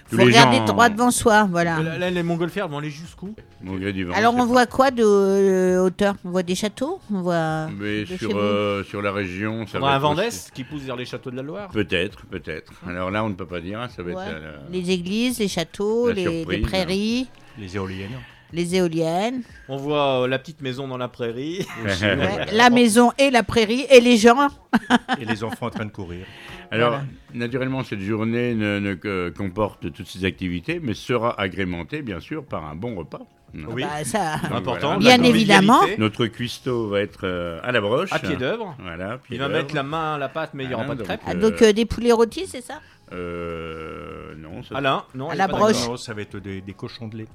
[0.09, 1.81] tous Faut les regarder gens, droit devant soi, voilà.
[1.83, 3.35] Là, là, les montgolfières vont aller jusqu'où?
[4.15, 6.15] Alors, on voit quoi de euh, hauteur?
[6.25, 7.01] On voit des châteaux?
[7.13, 7.69] On voit.
[7.79, 10.97] Mais sur, euh, sur la région, ça On va a un d'Est qui pousse vers
[10.97, 11.69] les châteaux de la Loire?
[11.71, 12.73] Peut-être, peut-être.
[12.87, 13.81] Alors là, on ne peut pas dire.
[13.81, 14.23] hein, Ça va Ouais.
[14.25, 16.63] être la- la- Les églises, les châteaux, les, les surprise.
[16.63, 17.27] prairies,
[17.59, 18.11] Les éoliennes.
[18.55, 21.67] Les éoliennes, On voit euh, la petite maison dans la prairie.
[21.85, 24.49] ouais, la maison et la prairie et les gens.
[25.21, 26.25] Et les enfants en train de courir.
[26.71, 27.05] Alors, Voilà.
[27.35, 32.45] naturellement, cette journée ne, ne que- comporte toutes ces activités, mais sera agrémentée, bien sûr,
[32.45, 33.21] par un bon repas.
[33.55, 33.83] Oui.
[33.83, 34.99] Bah, ça, Donc, Important.
[34.99, 35.17] voilà.
[35.17, 35.81] Bien évidemment.
[35.99, 38.13] Notre cuistot va être euh, à la broche.
[38.13, 38.77] À pied d'œuvre.
[38.83, 40.89] Voilà, pied Il va mettre la main à la pâte, mais il n'y aura Ah,
[40.89, 41.21] pas de donc, crêpes.
[41.27, 42.81] Ah, euh, donc euh, des poulets rôtis, c'est ça?
[43.13, 45.29] Euh, non, ça Alain, non.
[45.31, 45.87] À la broche.
[45.87, 47.27] Non, ça va être des, des cochons de lait.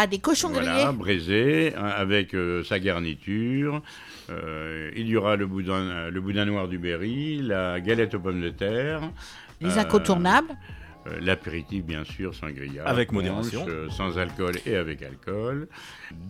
[0.00, 3.82] Ah, des cochons Voilà, grillés braisé, hein, avec euh, sa garniture.
[4.30, 8.40] Euh, il y aura le boudin, le boudin noir du Berry, la galette aux pommes
[8.40, 9.00] de terre.
[9.60, 10.52] Les euh, incontournables.
[11.08, 12.84] euh, L'apéritif, bien sûr, sangria.
[12.86, 13.66] Avec punch, modération.
[13.68, 15.66] euh, sans alcool et avec alcool.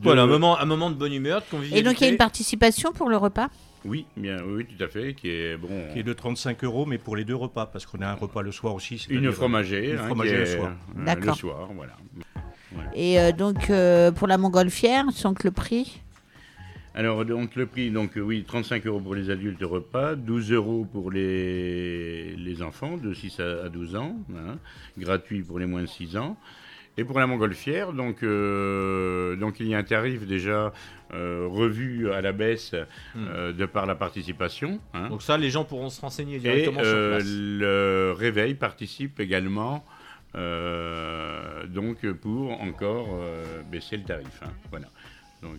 [0.00, 1.88] Voilà, un moment, un moment de bonne humeur, de Et convivialité.
[1.90, 3.48] donc il y a une participation pour le repas?
[3.84, 5.68] Oui, bien, oui, tout à fait, qui est bon.
[5.92, 8.40] Qui est de 35 euros, mais pour les deux repas, parce qu'on a un repas
[8.40, 9.06] le soir aussi.
[9.10, 10.70] Une fromagée, Une hein, fromagée le soir.
[10.98, 11.34] euh, D'accord.
[11.34, 11.92] Le soir, voilà.
[12.72, 12.90] Voilà.
[12.94, 16.00] Et euh, donc euh, pour la montgolfière, sans que le prix
[16.94, 20.86] Alors, donc, le prix, donc, euh, oui, 35 euros pour les adultes repas, 12 euros
[20.92, 24.56] pour les, les enfants de 6 à, à 12 ans, hein,
[24.98, 26.36] gratuit pour les moins de 6 ans.
[26.96, 30.72] Et pour la montgolfière, donc, euh, donc il y a un tarif déjà
[31.14, 32.74] euh, revu à la baisse
[33.16, 34.80] euh, de par la participation.
[34.94, 35.08] hein.
[35.08, 37.22] Donc ça, les gens pourront se renseigner directement sur place.
[37.24, 39.84] le réveil participe également
[40.34, 44.40] donc pour encore euh, baisser le tarif.
[44.44, 44.50] hein.
[44.70, 44.88] Voilà.
[45.44, 45.56] Euh,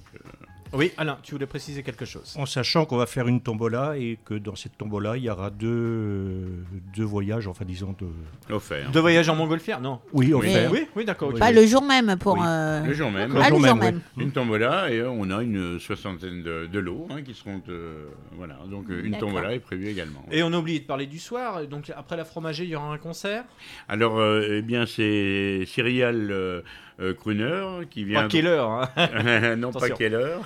[0.73, 2.35] Oui, Alain, tu voulais préciser quelque chose.
[2.37, 5.49] En sachant qu'on va faire une tombola et que dans cette tombola, il y aura
[5.49, 6.63] deux,
[6.95, 8.53] deux voyages, enfin disons deux.
[8.53, 8.91] offert.
[8.91, 9.99] De voyage en montgolfière, non?
[10.13, 10.33] Oui, Oui.
[10.33, 10.71] offert.
[10.71, 11.33] Oui, oui, d'accord.
[11.33, 12.33] Pas le jour même pour.
[12.33, 13.33] Oui, euh, Le jour même.
[13.41, 14.01] Ah, le jour même.
[14.17, 17.61] Une tombola et euh, on a une soixantaine de, de lots hein, qui seront.
[17.69, 20.23] euh, voilà, donc une tombola est prévue également.
[20.31, 21.65] Et on a oublié de parler du soir.
[21.67, 23.43] Donc après la fromager, il y aura un concert?
[23.87, 26.63] Alors, euh, eh bien, c'est Cyrial
[26.99, 28.23] euh, Crooner qui vient.
[28.23, 28.89] Pas quelle heure, hein.
[29.57, 29.95] non, pas Attention.
[29.97, 30.41] quelle heure.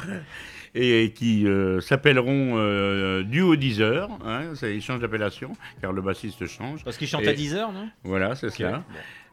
[0.75, 4.09] Et qui euh, s'appelleront euh, Duo 10 heures.
[4.25, 6.83] Hein, ça, ils changent d'appellation car le bassiste change.
[6.83, 7.89] Parce qu'il chante Et- à 10 heures, non?
[8.03, 8.77] Voilà, c'est Ok, cela.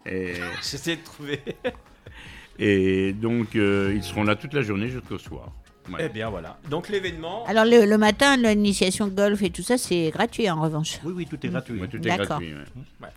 [0.05, 0.11] bon.
[0.11, 1.41] Et, J'essaie de trouver.
[2.59, 5.51] et donc, euh, ils seront là toute la journée jusqu'au soir.
[5.99, 6.59] Eh bien voilà.
[6.69, 7.45] Donc l'événement.
[7.47, 11.01] Alors le, le matin, l'initiation golf et tout ça, c'est gratuit en revanche.
[11.05, 11.81] Oui, oui, tout est gratuit.
[11.81, 12.27] Ouais, tout est D'accord.
[12.27, 12.53] gratuit.
[13.01, 13.09] ouais.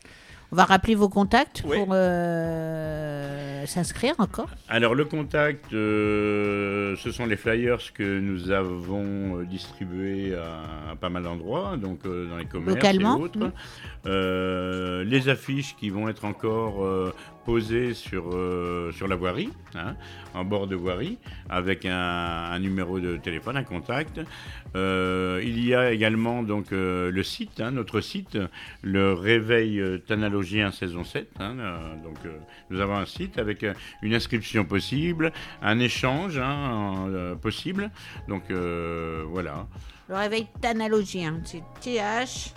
[0.54, 1.78] On va rappeler vos contacts Oui.
[1.78, 4.50] pour euh, s'inscrire encore?
[4.70, 10.96] Alors le contact, euh, ce sont les flyers que nous avons euh, distribués à, à
[10.96, 13.52] pas mal d'endroits, donc euh, dans les commerces Localement, et autres.
[15.04, 17.14] Euh, les affiches qui vont être encore euh,
[17.46, 19.96] posées sur, euh, sur la voirie, hein,
[20.34, 21.18] en bord de voirie,
[21.50, 24.20] avec un, numéro de téléphone, un contact.
[24.76, 28.38] Il y a également donc le site, hein, notre site,
[28.82, 31.30] le Réveil Thanalogien saison 7.
[31.40, 31.56] hein,
[32.04, 32.18] donc
[32.70, 33.66] nous avons un site avec
[34.02, 35.32] une inscription possible,
[35.62, 36.42] un échange
[37.42, 37.92] possible.
[38.28, 39.68] Donc voilà.
[40.10, 42.54] Le réveil thanalogien, c'est T-H.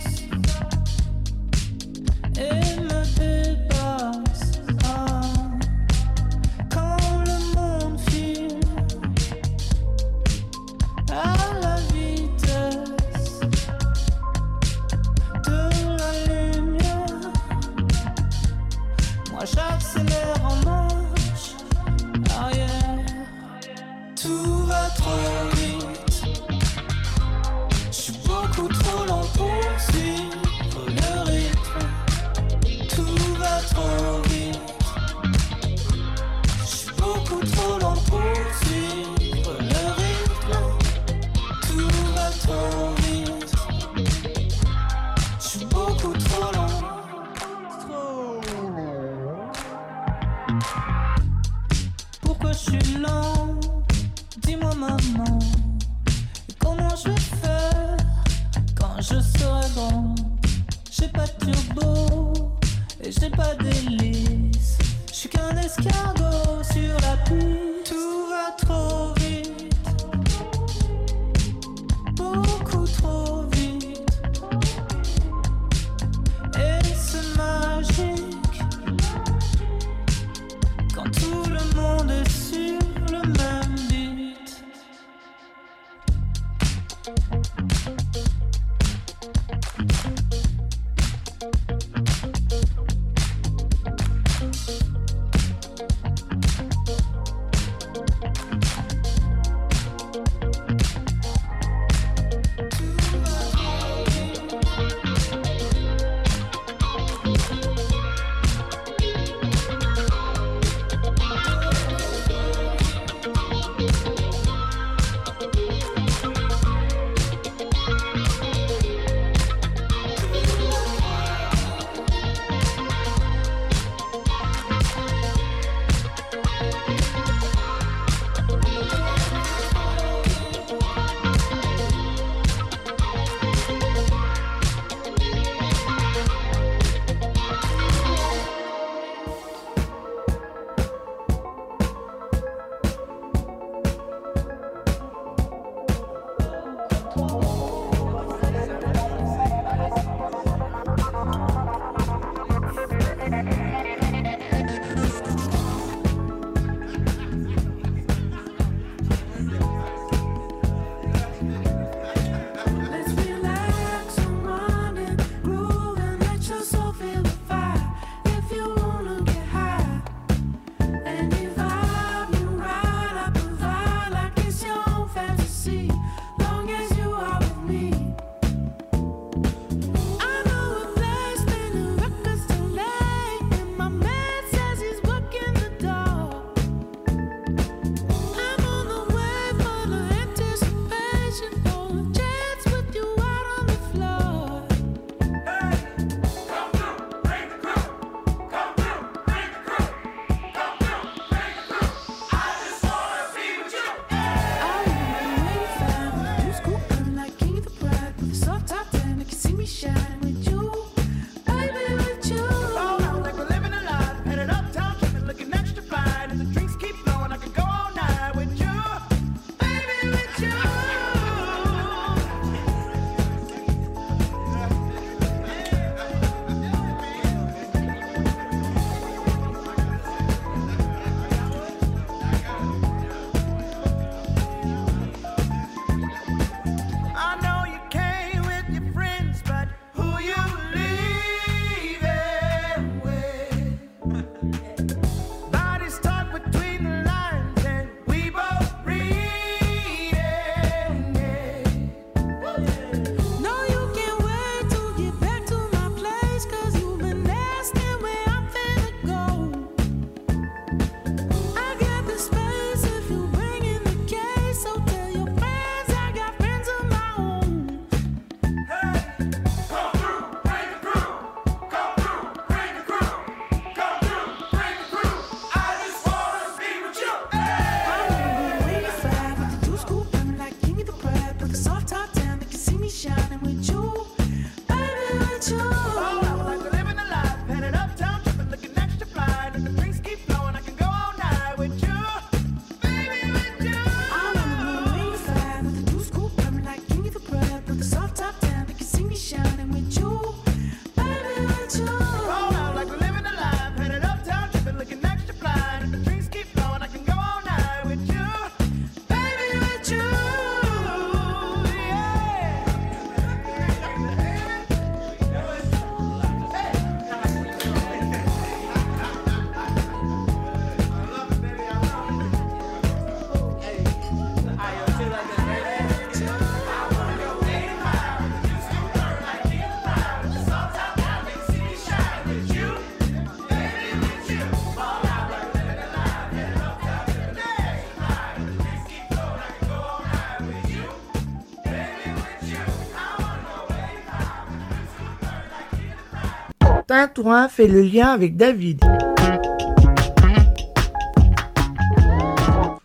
[347.48, 348.80] Fait le lien avec David.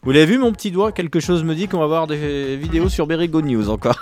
[0.03, 2.87] Vous l'avez vu mon petit doigt Quelque chose me dit qu'on va avoir des vidéos
[2.87, 3.99] sur Berigo News encore.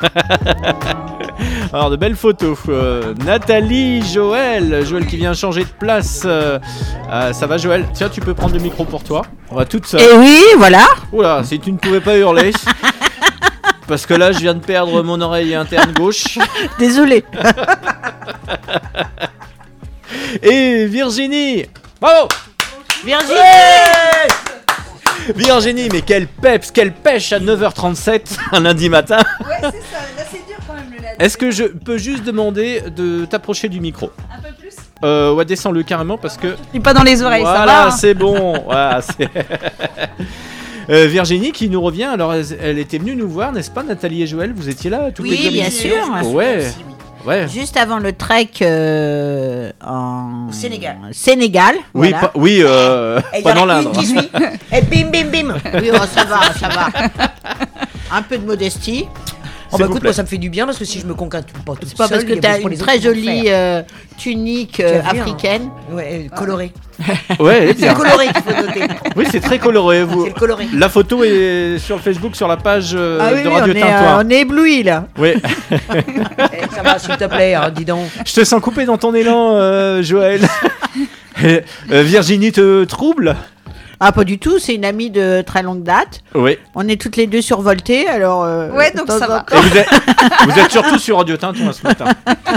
[1.74, 2.58] Alors de belles photos.
[2.68, 6.24] Euh, Nathalie, Joël, Joël qui vient changer de place.
[6.26, 6.60] Euh,
[7.10, 7.86] euh, ça va Joël?
[7.94, 9.22] Tiens, tu peux prendre le micro pour toi.
[9.50, 10.02] On va toute seule.
[10.02, 10.86] Et eh oui, voilà.
[11.14, 12.52] Oula, si tu ne pouvais pas hurler.
[13.88, 16.38] parce que là, je viens de perdre mon oreille interne gauche.
[16.78, 17.24] Désolé.
[20.44, 21.66] et Virginie.
[22.02, 22.28] Bravo
[23.04, 23.40] Virginie
[25.36, 29.18] Virginie, mais quelle peps, quelle pêche à 9h37 un lundi matin.
[29.40, 30.00] Ouais, c'est ça,
[30.32, 31.16] c'est dur quand même le lundi.
[31.20, 34.12] Est-ce que je peux juste demander de t'approcher du micro?
[34.32, 34.76] Un peu plus?
[35.04, 36.56] Euh, ouais, descends-le carrément parce que.
[36.74, 37.66] Il est pas dans les oreilles, ça va.
[37.66, 38.54] Voilà, c'est bon.
[40.88, 44.28] Euh, Virginie qui nous revient, alors elle, était venue nous voir, n'est-ce pas Nathalie et
[44.28, 44.54] Joël?
[44.56, 45.96] Vous étiez là tous Oui, bien sûr.
[47.26, 47.48] Ouais.
[47.48, 50.98] Juste avant le trek euh, en Sénégal.
[51.12, 51.76] Sénégal.
[51.94, 52.32] Oui, voilà.
[52.36, 53.92] oui euh, Et il y pas en a dans l'Indre.
[53.94, 54.30] une qui suit.
[54.72, 55.56] Et bim, bim, bim.
[55.82, 56.88] Oui, oh, ça va, ça va.
[58.12, 59.06] Un peu de modestie.
[59.08, 60.10] Oh S'il bah vous écoute, plaît.
[60.10, 61.98] moi ça me fait du bien parce que si je me concate pas toute C'est
[61.98, 63.44] pas parce seule, que il y a tu as beaucoup pour une les très jolie
[63.48, 63.82] euh,
[64.18, 65.70] tunique euh, hein africaine.
[65.92, 66.72] Ouais, euh, colorée.
[67.40, 67.94] Ouais, elle est C'est bien.
[67.94, 68.94] coloré qu'il faut noter.
[69.16, 70.04] Oui, c'est très coloré.
[70.04, 70.24] Vous...
[70.24, 70.68] C'est le coloré.
[70.74, 73.74] La photo est sur le Facebook, sur la page euh, Ah oui, de oui, Radio
[73.74, 74.20] on, est, Tintoin.
[74.20, 75.06] euh, on est ébloui là.
[75.18, 75.34] Oui.
[75.94, 78.06] Eh, ça va, s'il te plaît, hein, dis donc.
[78.26, 80.42] Je te sens coupé dans ton élan, euh, Joël.
[81.44, 81.60] Euh,
[82.02, 83.36] Virginie te trouble?
[84.00, 86.22] Ah, pas du tout, c'est une amie de très longue date.
[86.34, 86.58] Oui.
[86.76, 88.44] On est toutes les deux survoltées, alors.
[88.44, 89.46] euh, Ouais, donc ça va.
[89.54, 89.88] Et vous êtes,
[90.50, 92.06] vous êtes surtout sur Radio Tintoin ce matin.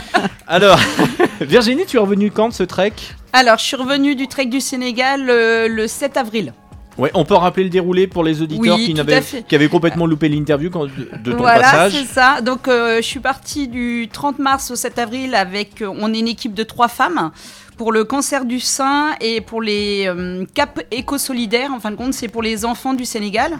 [0.48, 0.78] Alors,
[1.40, 2.92] Virginie, tu es revenue quand de ce trek?
[3.32, 6.52] Alors, je suis revenue du trek du Sénégal euh, le 7 avril.
[6.96, 9.44] Ouais, on peut rappeler le déroulé pour les auditeurs Oui, qui, fait.
[9.46, 11.92] qui avaient complètement loupé l'interview quand- de, de ton voilà, passage.
[11.92, 12.40] c'est ça.
[12.40, 15.80] Donc, euh, je suis partie du 30 mars au 7 avril avec.
[15.82, 17.30] euh, on est une équipe de trois femmes
[17.78, 21.72] pour le cancer du sein et pour les euh, CAP éco-solidaires.
[21.72, 23.58] En fin de compte, c'est pour les enfants du Sénégal.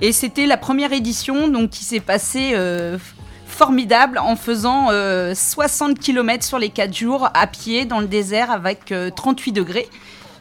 [0.00, 2.52] Et c'était la première édition donc, qui s'est passée.
[2.54, 2.98] euh,
[3.50, 8.50] formidable en faisant euh, 60 km sur les 4 jours à pied dans le désert
[8.50, 9.88] avec euh, 38 degrés.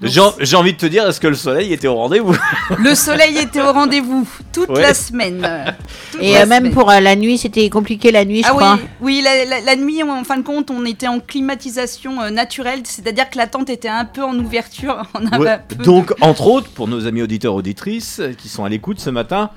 [0.01, 2.33] J'ai j'ai envie de te dire, est-ce que le soleil était au rendez-vous?
[2.77, 4.81] Le soleil était au rendez-vous toute Ouais.
[4.81, 5.41] la semaine.
[6.13, 6.73] toute Et la euh, même semaine.
[6.73, 8.75] pour euh, la nuit, c'était compliqué la nuit, je Ah crois.
[8.75, 12.29] oui, oui la, la- la nuit, en fin de compte, on était en climatisation euh,
[12.29, 15.03] naturelle, c'est-à-dire que la tente était un peu en ouverture.
[15.15, 15.49] On avait Ouais.
[15.51, 19.09] un peu Donc, entre autres, pour nos amis auditeurs auditrices qui sont à l'écoute ce
[19.09, 19.49] matin,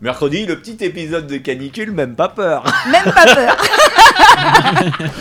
[0.00, 2.64] mercredi, le petit épisode de canicule, même pas peur.
[2.90, 3.56] même pas peur.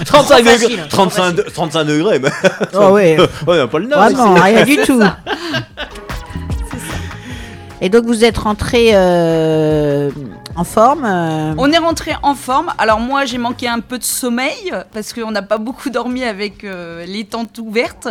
[0.06, 2.30] 35 facile, degrés, hein, trop 35, de- 35 degrés, mais.
[2.74, 3.18] Oh ouais.
[3.48, 4.00] on n'a pas le nord.
[4.04, 4.44] Vraiment, ici.
[4.44, 5.02] rien du tout.
[7.82, 10.10] Et donc vous êtes rentré euh,
[10.60, 11.06] en forme.
[11.06, 12.72] euh, On est rentré en forme.
[12.78, 16.64] Alors moi, j'ai manqué un peu de sommeil parce qu'on n'a pas beaucoup dormi avec
[16.64, 18.10] euh, les tentes ouvertes,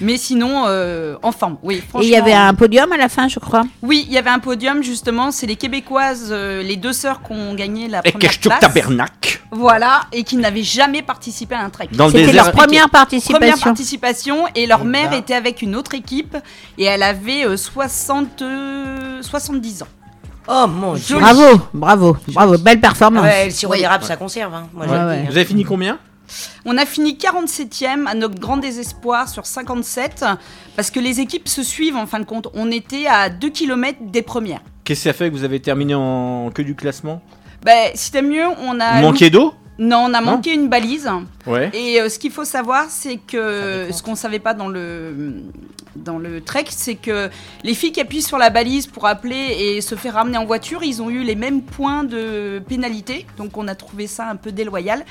[0.00, 1.56] mais sinon euh, en forme.
[1.62, 3.62] Oui, Et il y avait un podium à la fin, je crois.
[3.82, 5.30] Oui, il y avait un podium justement.
[5.30, 8.60] C'est les Québécoises, euh, les deux sœurs qui ont gagné la Et première place.
[8.60, 9.40] Tabernac.
[9.52, 11.88] Voilà, et qui n'avaient jamais participé à un trek.
[11.92, 13.38] C'était leur première participation.
[13.38, 16.36] Première participation et leur mère était avec une autre équipe
[16.76, 19.86] et elle avait euh, 60, euh, 70 ans.
[20.48, 21.18] Oh mon dieu.
[21.18, 23.24] Bravo, bravo, bravo, belle performance.
[23.24, 24.54] Ouais, le sirop d'érable, ça conserve.
[24.54, 24.68] Hein.
[24.72, 25.24] Moi, Ouais, hein.
[25.28, 25.98] Vous avez fini combien?
[26.64, 30.24] On a fini 47e à notre grand désespoir sur 57
[30.74, 32.48] parce que les équipes se suivent en fin de compte.
[32.54, 34.60] On était à 2 km des premières.
[34.84, 37.22] Qu'est-ce que ça fait que vous avez terminé en queue du classement?
[37.64, 38.96] Ben, si t'aimes mieux, on a.
[38.96, 39.54] Vous manquiez d'eau?
[39.78, 41.08] Non, on a Non manqué une balise.
[41.46, 41.70] Ouais.
[41.74, 45.42] Et euh, ce qu'il faut savoir, c'est que ce qu'on savait pas dans le
[45.96, 47.30] dans le trek, c'est que
[47.64, 50.82] les filles qui appuient sur la balise pour appeler et se faire ramener en voiture,
[50.82, 53.26] ils ont eu les mêmes points de pénalité.
[53.38, 55.04] Donc on a trouvé ça un peu déloyal.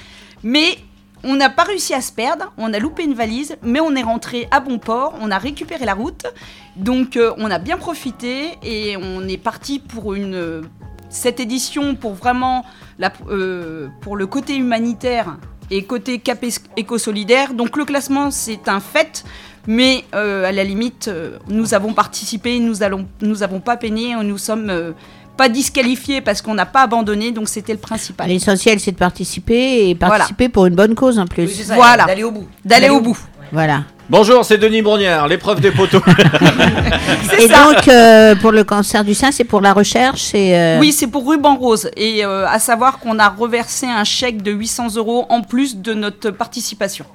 [0.44, 0.78] Mais
[1.24, 4.04] on n'a pas réussi à se perdre, on a loupé une valise, mais on est
[4.04, 6.28] rentré à bon port, on a récupéré la route.
[6.76, 10.62] Donc euh, on a bien profité et on est parti pour une
[11.10, 12.66] cette édition pour vraiment
[13.00, 15.38] la, euh, pour le côté humanitaire
[15.72, 16.44] et côté cap
[16.78, 17.54] éco-solidaire.
[17.54, 19.24] Donc le classement c'est un fait,
[19.68, 24.16] mais euh, à la limite euh, nous avons participé, nous allons nous avons pas peiné,
[24.24, 24.92] nous sommes euh,
[25.38, 28.30] pas disqualifiés parce qu'on n'a pas abandonné, donc c'était le principal.
[28.30, 30.18] L'essentiel, c'est de participer et Voilà.
[30.18, 31.44] participer pour une bonne cause en plus.
[31.46, 32.06] Oui, ça, Voilà.
[32.06, 32.48] D'aller au bout.
[32.64, 33.18] D'aller au bout.
[33.52, 33.84] Voilà.
[34.08, 36.02] Bonjour, c'est Denis Bournière, l'épreuve des poteaux.
[37.40, 40.92] Et donc, euh, pour le cancer du sein, c'est pour la recherche et, euh, Oui,
[40.92, 41.90] c'est pour Ruban Rose.
[41.98, 45.94] Et euh, à savoir qu'on a reversé un chèque de 800 euros en plus de
[45.94, 47.06] notre participation.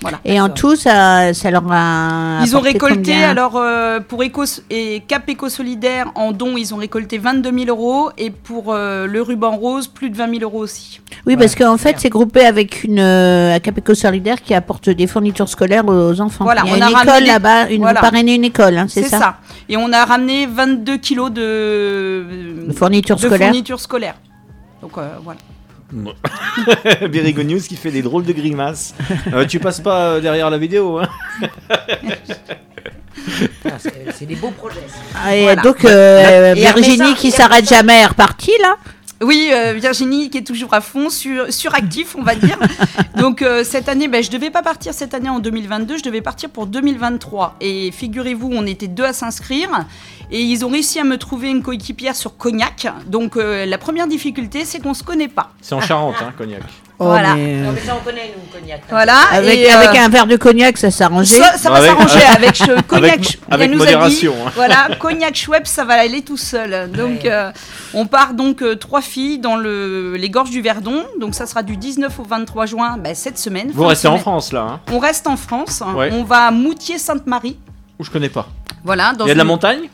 [0.00, 0.20] Voilà.
[0.24, 2.40] Et en tout, ça, ça leur a.
[2.44, 6.76] Ils ont récolté, alors euh, pour Éco et Cap Éco Solidaire en dons, ils ont
[6.76, 8.10] récolté 22 000 euros.
[8.16, 11.00] Et pour euh, le ruban rose, plus de 20 000 euros aussi.
[11.26, 15.06] Oui, parce qu'en fait, c'est groupé avec une euh, à Capeco Solidaire qui apporte des
[15.06, 16.44] fournitures scolaires aux enfants.
[16.44, 18.00] Voilà, Il y a on une a école là-bas, une voilà.
[18.00, 19.36] vous parrainez une école, hein, c'est C'est ça, ça.
[19.68, 24.14] Et on a ramené 22 kilos de, De fournitures scolaires.
[24.80, 24.92] Donc
[25.24, 25.38] voilà.
[27.10, 28.94] Berigo News qui fait des drôles de grimaces.
[29.32, 31.08] Euh, tu passes pas euh, derrière la vidéo, hein
[33.64, 33.70] Ah,
[34.14, 34.80] c'est des beaux projets.
[35.14, 35.62] Ah, et Voilà.
[35.62, 38.76] donc, euh, Et Virginie qui s'arrête jamais est repartie là?
[39.20, 42.58] Oui, euh, Virginie qui est toujours à fond, sur, suractif, on va dire.
[43.16, 46.20] Donc euh, cette année, ben, je devais pas partir cette année en 2022, je devais
[46.20, 47.56] partir pour 2023.
[47.60, 49.86] Et figurez-vous, on était deux à s'inscrire.
[50.30, 52.86] Et ils ont réussi à me trouver une coéquipière sur Cognac.
[53.06, 55.52] Donc euh, la première difficulté, c'est qu'on se connaît pas.
[55.62, 56.62] C'est en Charente, hein, Cognac.
[56.98, 57.34] Voilà.
[57.34, 58.80] mais, euh, Non, mais ça, on connaît, nous, cognac.
[58.90, 59.14] Voilà.
[59.32, 61.36] Avec, et, euh, avec un verre de cognac, ça s'arrangeait.
[61.40, 63.38] Ça, ça va s'arranger avec ce cognac.
[63.50, 64.52] Avec- nous a modération, dit, hein.
[64.56, 66.90] Voilà, cognac Schweppes, ça va aller tout seul.
[66.90, 67.52] Donc, euh,
[67.94, 71.04] on part donc euh, trois filles dans le, les gorges du Verdon.
[71.20, 73.70] Donc, ça sera du 19 au 23 juin, ben, cette semaine.
[73.72, 74.18] Vous restez en.
[74.18, 74.62] France, là.
[74.62, 75.82] Hein, On reste en France.
[75.94, 76.10] Ouais.
[76.12, 77.56] On va à Moutier-Sainte-Marie.
[77.98, 78.48] où je connais pas.
[78.84, 79.12] Voilà.
[79.12, 79.88] Dans Il y a de la montagne?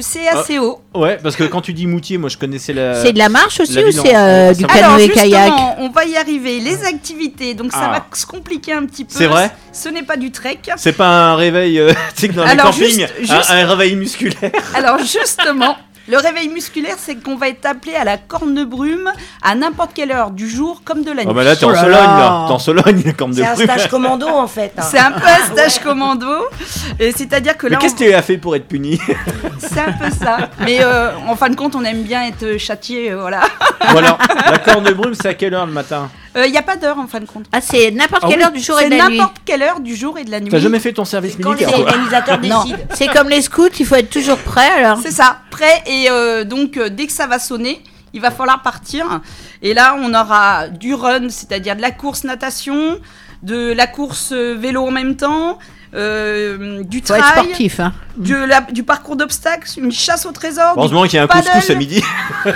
[0.00, 0.80] C'est assez haut.
[0.94, 3.02] Ouais, parce que quand tu dis Moutier, moi je connaissais la.
[3.02, 6.16] C'est de la marche aussi la ou c'est euh, du canoë-kayak justement, on va y
[6.16, 6.60] arriver.
[6.60, 7.90] Les activités, donc ça Ah.
[7.98, 9.14] va se compliquer un petit peu.
[9.16, 10.58] C'est vrai Ce n'est pas du trek.
[10.76, 13.66] C'est pas un réveil, euh, tu sais dans Alors, les campings, juste- un- juste- Un,
[13.66, 14.50] réveil musculaire.
[14.74, 15.76] Alors justement,
[16.08, 19.10] le réveil musculaire, c'est qu'on va être appelé à la corne brume
[19.42, 21.28] à n'importe quelle heure du jour comme de la nuit.
[21.30, 22.44] Oh bah là, t'es en Oh Sologne, là.
[22.48, 23.66] T'es en Sologne, comme de C'est un brume.
[23.68, 24.72] stage commando, en fait.
[24.76, 24.82] hein.
[24.82, 26.26] C'est un peu un stage commando,
[26.98, 28.98] et c'est-à-dire que Mais là, qu'est-ce que tu as fait pour être puni?
[29.58, 30.50] C'est un peu ça.
[30.60, 33.40] Mais euh, en fin de compte, on aime bien être châtié, euh, voilà.
[33.80, 34.18] Alors,
[34.50, 36.10] la corne de brume, c'est à quelle heure le matin?
[36.34, 37.44] Il n'y a pas d'heure en fin de compte.
[37.52, 39.18] Ah, c'est n'importe Ah quelle oui heure du jour et C'est de la nuit.
[39.18, 40.50] n'importe quelle heure du jour et de la nuit.
[40.50, 42.78] T'as jamais fait ton service Quand les militaire organisateurs décident.
[42.94, 44.98] c'est comme les scouts, il faut être toujours prêt alors.
[45.02, 45.82] C'est ça, prêt.
[45.86, 47.82] Et euh, donc, euh, dès que ça va sonner,
[48.14, 49.20] il va falloir partir.
[49.62, 52.98] Et là, on aura du run, c'est-à-dire de la course natation,
[53.42, 55.58] de la course euh, vélo en même temps,
[55.94, 57.78] euh, du trail, sportif.
[57.80, 57.92] Hein.
[58.16, 61.26] de la- du parcours d'obstacles, une chasse au trésor, Heureusement du qu'il y a un
[61.26, 62.02] couscous à midi.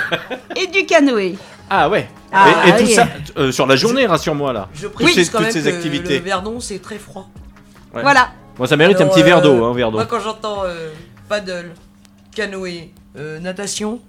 [0.55, 1.37] et du canoë.
[1.69, 2.09] Ah ouais.
[2.31, 2.93] Ah, et et tout oui.
[2.93, 3.07] ça
[3.37, 4.67] euh, sur la journée, rassure-moi là.
[4.73, 6.19] Je précise quand toutes même ces que activités.
[6.19, 7.29] le Verdon, c'est très froid.
[7.93, 8.01] Ouais.
[8.01, 8.29] Voilà.
[8.57, 9.97] Moi, ça mérite un petit verre euh, d'eau, hein, un verre d'eau.
[9.97, 10.91] Moi, quand j'entends euh,
[11.29, 11.71] paddle,
[12.35, 13.99] canoë, euh, natation,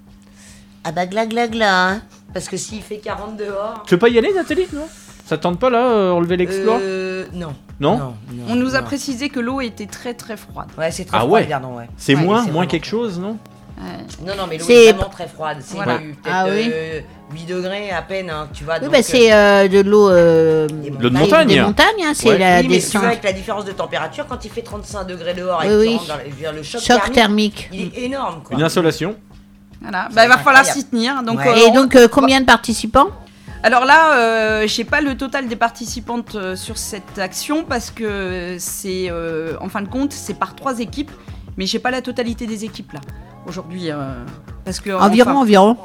[0.84, 2.02] ah bah gla gla gla, hein.
[2.34, 3.82] Parce que s'il fait 40 dehors...
[3.86, 4.86] Tu veux pas y aller, Nathalie Non
[5.24, 6.78] Ça te tente pas là, euh, enlever l'exploit?
[6.78, 7.54] Euh, non.
[7.80, 8.14] Non
[8.48, 8.86] On nous a non.
[8.86, 10.68] précisé que l'eau était très très froide.
[10.76, 11.88] Ouais, c'est très Ah froid, ouais le Verdon, ouais.
[11.96, 13.38] C'est Ouais, moins, moins quelque chose, non?
[14.26, 15.58] Non, non, mais l'eau C'est est vraiment très froide.
[15.60, 16.00] C'est Voilà.
[16.28, 16.70] Ah oui.
[16.72, 17.00] euh,
[17.32, 18.74] 8 degrés à peine, hein, tu vois.
[18.74, 20.08] Oui, donc, bah, c'est euh, de l'eau.
[20.10, 20.66] euh,
[20.98, 21.46] L'eau de bah, montagne.
[21.48, 22.38] Des montagnes, hein, c'est Ouais.
[22.38, 25.34] la oui, mais tu vois, avec la différence de température, quand il fait 35 degrés
[25.34, 27.68] dehors et Oui, dans le, je choc, Choc thermique.
[27.72, 28.42] il est énorme.
[28.42, 28.56] Quoi.
[28.56, 29.14] Une insolation
[29.80, 30.08] Voilà.
[30.12, 31.22] Bah, il va falloir s'y tenir.
[31.22, 31.48] Donc, Ouais.
[31.48, 33.08] euh, Et on- donc, euh, combien de participants?
[33.62, 38.56] Alors là, euh, j'ai pas le total des participantes euh, sur cette action parce que
[38.58, 41.10] c'est, euh, en fin de compte, c'est par trois équipes,
[41.56, 43.00] mais j'ai pas la totalité des équipes là
[43.48, 44.24] aujourd'hui euh,
[44.64, 45.76] parce que Environ, enfin, environ.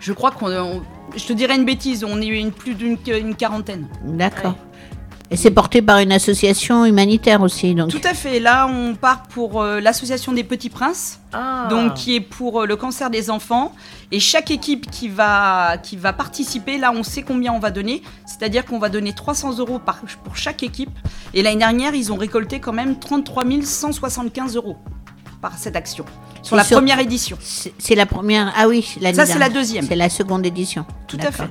[0.00, 0.82] je crois qu'on, on-
[1.16, 3.88] je te dirais une bêtise, on est une plus d'une une quarantaine.
[4.04, 4.54] D'accord.
[5.32, 7.90] Et c'est porté par une association humanitaire aussi, donc.
[7.90, 8.40] Tout à fait.
[8.40, 11.68] Là, on part pour euh, l'association des Petits Princes, Ah.
[11.70, 13.72] donc qui est pour euh, le cancer des enfants.
[14.10, 18.02] Et chaque équipe qui va qui va participer, là, on sait combien on va donner.
[18.26, 20.90] C'est-à-dire qu'on va donner 300 euros par, pour chaque équipe.
[21.32, 24.78] Et l'année dernière, ils ont récolté quand même 33 175 euros
[25.40, 26.04] par cette action
[26.42, 27.36] sur la sur- première édition.
[27.40, 28.52] C'est la première.
[28.56, 29.86] Ah oui, l'année Ça, c'est la deuxième.
[29.86, 30.84] C'est la seconde édition.
[31.06, 31.46] Tout à D'accord.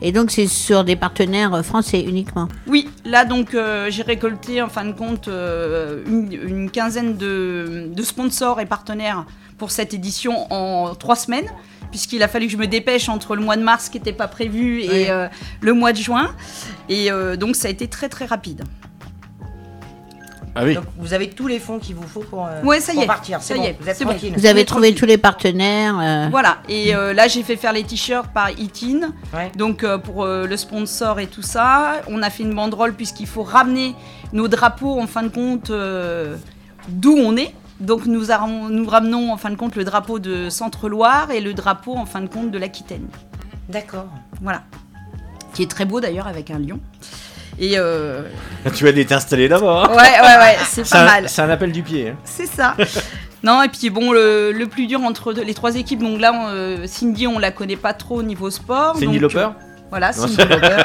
[0.00, 2.46] Et donc, c'est sur des partenaires euh, français uniquement.
[2.68, 7.88] Oui, là donc euh, j'ai récolté en fin de compte euh, une, une quinzaine de,
[7.92, 11.48] de sponsors et partenaires pour cette édition en trois semaines,
[11.90, 14.28] puisqu'il a fallu que je me dépêche entre le mois de mars qui n'était pas
[14.28, 15.06] prévu et Oui.
[15.10, 15.26] euh,
[15.62, 16.30] le mois de juin.
[16.88, 18.62] Et donc ça a été très très rapide.
[20.60, 20.74] Ah oui.
[20.74, 23.06] Donc, vous avez tous les fonds qu'il vous faut pour, euh, Ouais, ça y est.
[23.06, 23.38] partir.
[23.40, 24.14] Ça C'est y bon, est, vous êtes bon.
[24.36, 25.96] Vous avez trouvé tous les partenaires.
[26.00, 29.52] euh, Voilà, et euh, là j'ai fait faire les t-shirts par Itin, Ouais.
[29.56, 32.00] donc euh, pour euh, le sponsor et tout ça.
[32.08, 33.94] On a fait une banderole puisqu'il faut ramener
[34.32, 36.36] nos drapeaux en fin de compte euh,
[36.88, 37.54] d'où on est.
[37.80, 41.54] Donc nous, a- nous ramenons en fin de compte le drapeau de Centre-Loire et le
[41.54, 43.06] drapeau en fin de compte de l'Aquitaine.
[43.68, 44.08] D'accord.
[44.42, 44.62] Voilà.
[45.54, 46.80] Qui est très beau d'ailleurs avec un lion.
[47.60, 48.22] Et euh,
[48.74, 49.84] Tu vas aller t'installer là-bas.
[49.86, 49.90] hein.
[49.90, 51.28] ouais, ouais, ouais, c'est pas un- mal.
[51.28, 52.10] C'est un appel du pied.
[52.10, 52.16] hein.
[52.24, 52.76] C'est ça.
[53.42, 56.48] Non, et puis bon, le, le plus dur entre les trois équipes, donc là, on,
[56.48, 58.96] euh, Cindy, on la connaît pas trop au niveau sport.
[58.96, 59.46] Cindy donc, euh,
[59.90, 60.76] Voilà, Non, Cindy c'est- Lauper.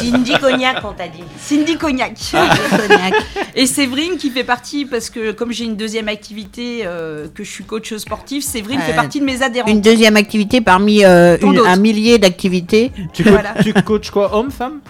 [0.00, 1.24] Cindy Cognac, on t'a dit.
[1.38, 2.12] Cindy Cognac.
[2.34, 2.48] Ah.
[2.70, 3.14] Cognac.
[3.54, 7.50] Et Séverine qui fait partie, parce que comme j'ai une deuxième activité, euh, que je
[7.50, 9.68] suis coach sportif, Séverine fait partie de mes adhérents.
[9.70, 12.92] Une deuxième activité parmi euh, une- un millier d'activités.
[13.14, 13.54] Tu, co- Voilà.
[13.62, 14.80] tu coaches quoi, homme, femme?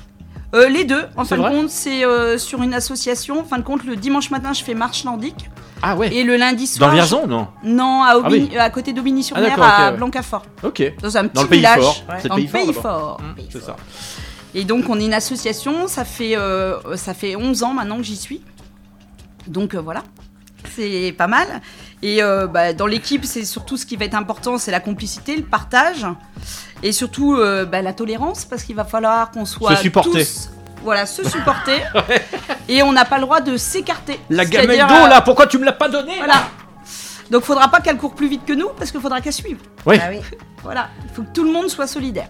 [0.54, 3.40] Euh, les deux, en fin de compte, c'est euh, sur une association.
[3.40, 5.50] En fin de compte, le dimanche matin, je fais marche nordique.
[5.82, 6.14] Ah ouais.
[6.14, 6.90] Et le lundi Dans soir.
[6.90, 7.48] le Vierzon, non?
[7.64, 8.56] Je- Non, à, Aubigny- oui.
[8.58, 9.96] à côté d'Aubigny-sur-Mer, Ah, à ouais.
[9.96, 10.44] Blancafort.
[10.62, 10.82] Ok.
[11.02, 11.80] Dans un petit Dans le pays village.
[11.82, 12.04] fort.
[12.22, 13.20] C'est Dans le pays pays fort.
[13.20, 13.76] Mmh, C'est ça.
[14.54, 18.04] Et donc on est une association, ça fait, euh, ça fait 11 ans maintenant que
[18.04, 18.40] j'y suis.
[19.48, 20.02] Donc euh, voilà,
[20.76, 21.48] c'est pas mal.
[22.04, 25.36] Et euh, bah, dans l'équipe, c'est surtout ce qui va être important, c'est la complicité,
[25.36, 26.06] le partage,
[26.82, 30.10] et surtout euh, bah, la tolérance, parce qu'il va falloir qu'on soit Se supporter.
[30.10, 30.50] tous,
[30.82, 31.80] voilà, se supporter,
[32.68, 34.20] et on n'a pas le droit de s'écarter.
[34.28, 36.50] La gamelle d'eau euh, là, pourquoi tu me l'as pas donné Voilà.
[37.30, 39.60] Donc faudra pas qu'elle court plus vite que nous, parce qu'il faudra qu'elle suive.
[39.86, 39.98] Oui.
[39.98, 40.20] Ah oui.
[40.62, 42.28] Voilà, il faut que tout le monde soit solidaire.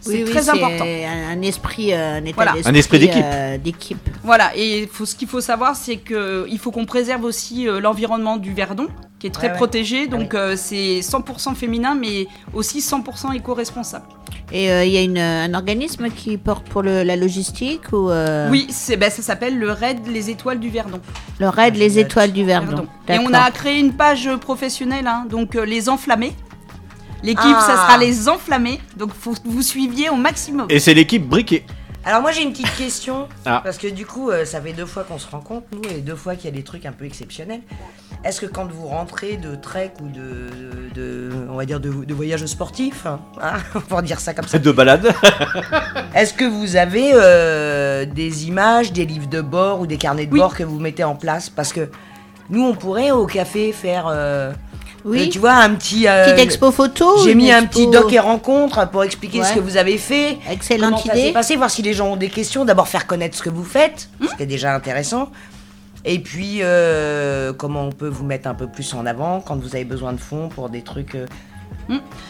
[0.00, 0.84] C'est Oui, oui, très important.
[0.84, 2.52] Un, esprit, euh, un état Voilà.
[2.64, 3.22] Un esprit d'équipe.
[3.24, 3.98] euh, d'équipe.
[4.24, 7.80] Voilà, et faut, ce qu'il faut savoir, c'est que il faut qu'on préserve aussi euh,
[7.80, 8.86] l'environnement du Verdon,
[9.18, 9.56] qui est très Ouais, ouais.
[9.56, 10.06] protégé.
[10.06, 14.06] Donc euh, c'est 100% féminin, mais aussi 100% éco-responsable.
[14.52, 18.08] Et euh, il y a une, un organisme qui porte pour le- la logistique ou
[18.10, 21.00] euh, Oui, c'est, ben, ça s'appelle le RAID Les Étoiles du Verdon.
[21.38, 22.86] le raid Les Étoiles du Verdon.
[23.08, 26.32] Et on a créé une page professionnelle, hein, donc euh, les enflammés.
[27.22, 27.64] L'équipe, Ah.
[27.66, 30.66] ça sera les enflammés, donc faut que vous suiviez au maximum.
[30.70, 31.64] Et c'est l'équipe briquet.
[32.04, 33.60] Alors moi j'ai une petite question, Ah.
[33.62, 36.14] parce que du coup euh, ça fait deux fois qu'on se rencontre, nous, et deux
[36.14, 37.60] fois qu'il y a des trucs un peu exceptionnels.
[38.24, 40.48] Est-ce que quand vous rentrez de trek ou de,
[40.94, 43.20] de on va dire de, de voyage sportif, hein,
[43.88, 45.12] pour dire ça comme ça, De balade.
[46.14, 50.34] est-ce que vous avez euh, des images, des livres de bord ou des carnets de
[50.36, 51.50] bord que vous mettez en place?
[51.50, 51.90] Parce que
[52.50, 54.06] nous on pourrait au café faire...
[54.08, 54.52] euh,
[55.04, 55.26] Oui.
[55.26, 56.06] euh, tu vois, un petit.
[56.08, 59.46] euh, Petite expo photo, J'ai mis un petit doc et rencontre pour expliquer Ouais.
[59.46, 60.38] ce que vous avez fait.
[60.50, 61.32] Excellente comment idée.
[61.32, 62.64] passé, voir si les gens ont des questions.
[62.64, 65.30] D'abord faire connaître ce que vous faites, qui est déjà intéressant.
[66.04, 69.74] Et puis, euh, comment on peut vous mettre un peu plus en avant quand vous
[69.74, 71.14] avez besoin de fonds pour des trucs.
[71.16, 71.26] euh,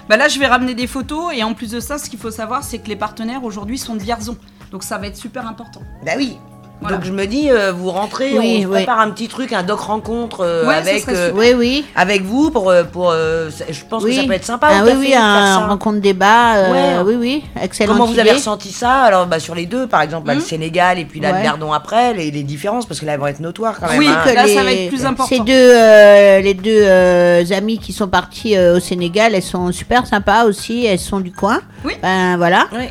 [0.08, 2.30] Bah là, je vais ramener des photos et en plus de ça, ce qu'il faut
[2.30, 4.36] savoir, c'est que les partenaires aujourd'hui sont de Vierzon.
[4.72, 5.80] Donc ça va être super important.
[6.04, 6.38] Bah oui.
[6.80, 6.96] Voilà.
[6.96, 8.76] Donc je me dis, euh, vous rentrez, Oui, on oui.
[8.76, 11.34] prépare un petit truc, un doc rencontre euh, Ouais, avec, euh, super.
[11.34, 11.84] Oui, oui.
[11.96, 14.10] avec vous pour, pour euh, je pense oui.
[14.14, 14.68] que ça peut être sympa.
[14.70, 16.54] Ah oui, oui, un rencontre débat.
[16.56, 17.04] euh, Ouais.
[17.04, 17.44] Oui, oui.
[17.60, 20.40] Excellente Comment vous avez ressenti ça Alors bah, sur les deux, par exemple, bah, le
[20.40, 20.44] Hmm.
[20.44, 21.38] Sénégal et puis là Ouais.
[21.38, 23.98] le Gardon après, les, les différences parce que là elles vont être notoires quand même.
[23.98, 24.20] Oui, hein.
[24.24, 25.28] que là, ça va être plus important.
[25.28, 29.72] Ces deux, euh, les deux euh, amies qui sont parties euh, au Sénégal, elles sont
[29.72, 30.86] super sympas aussi.
[30.86, 31.60] Elles sont du coin.
[31.84, 31.94] Oui.
[32.02, 32.66] Ben voilà.
[32.72, 32.84] Oui.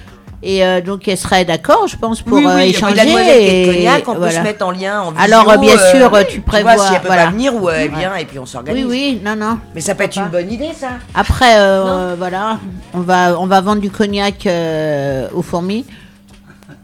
[0.43, 2.93] Et euh, donc elles seraient d'accord, je pense, pour oui, euh, oui, échanger.
[2.95, 3.09] la de
[3.41, 4.33] et Cognac, on peut voilà.
[4.37, 5.23] se mettre en lien en visio.
[5.23, 7.25] Alors, euh, bien sûr, euh, tu vois, prévois, si elle peut voilà.
[7.25, 7.97] pas venir ou euh, elle Ouais.
[7.97, 8.85] vient et puis on s'organise.
[8.85, 9.57] Oui, oui, non, non.
[9.73, 10.89] Mais ça peut être une bonne idée ça.
[11.15, 12.59] Après, euh, voilà,
[12.93, 15.85] on va, on va vendre du cognac euh, aux fourmis.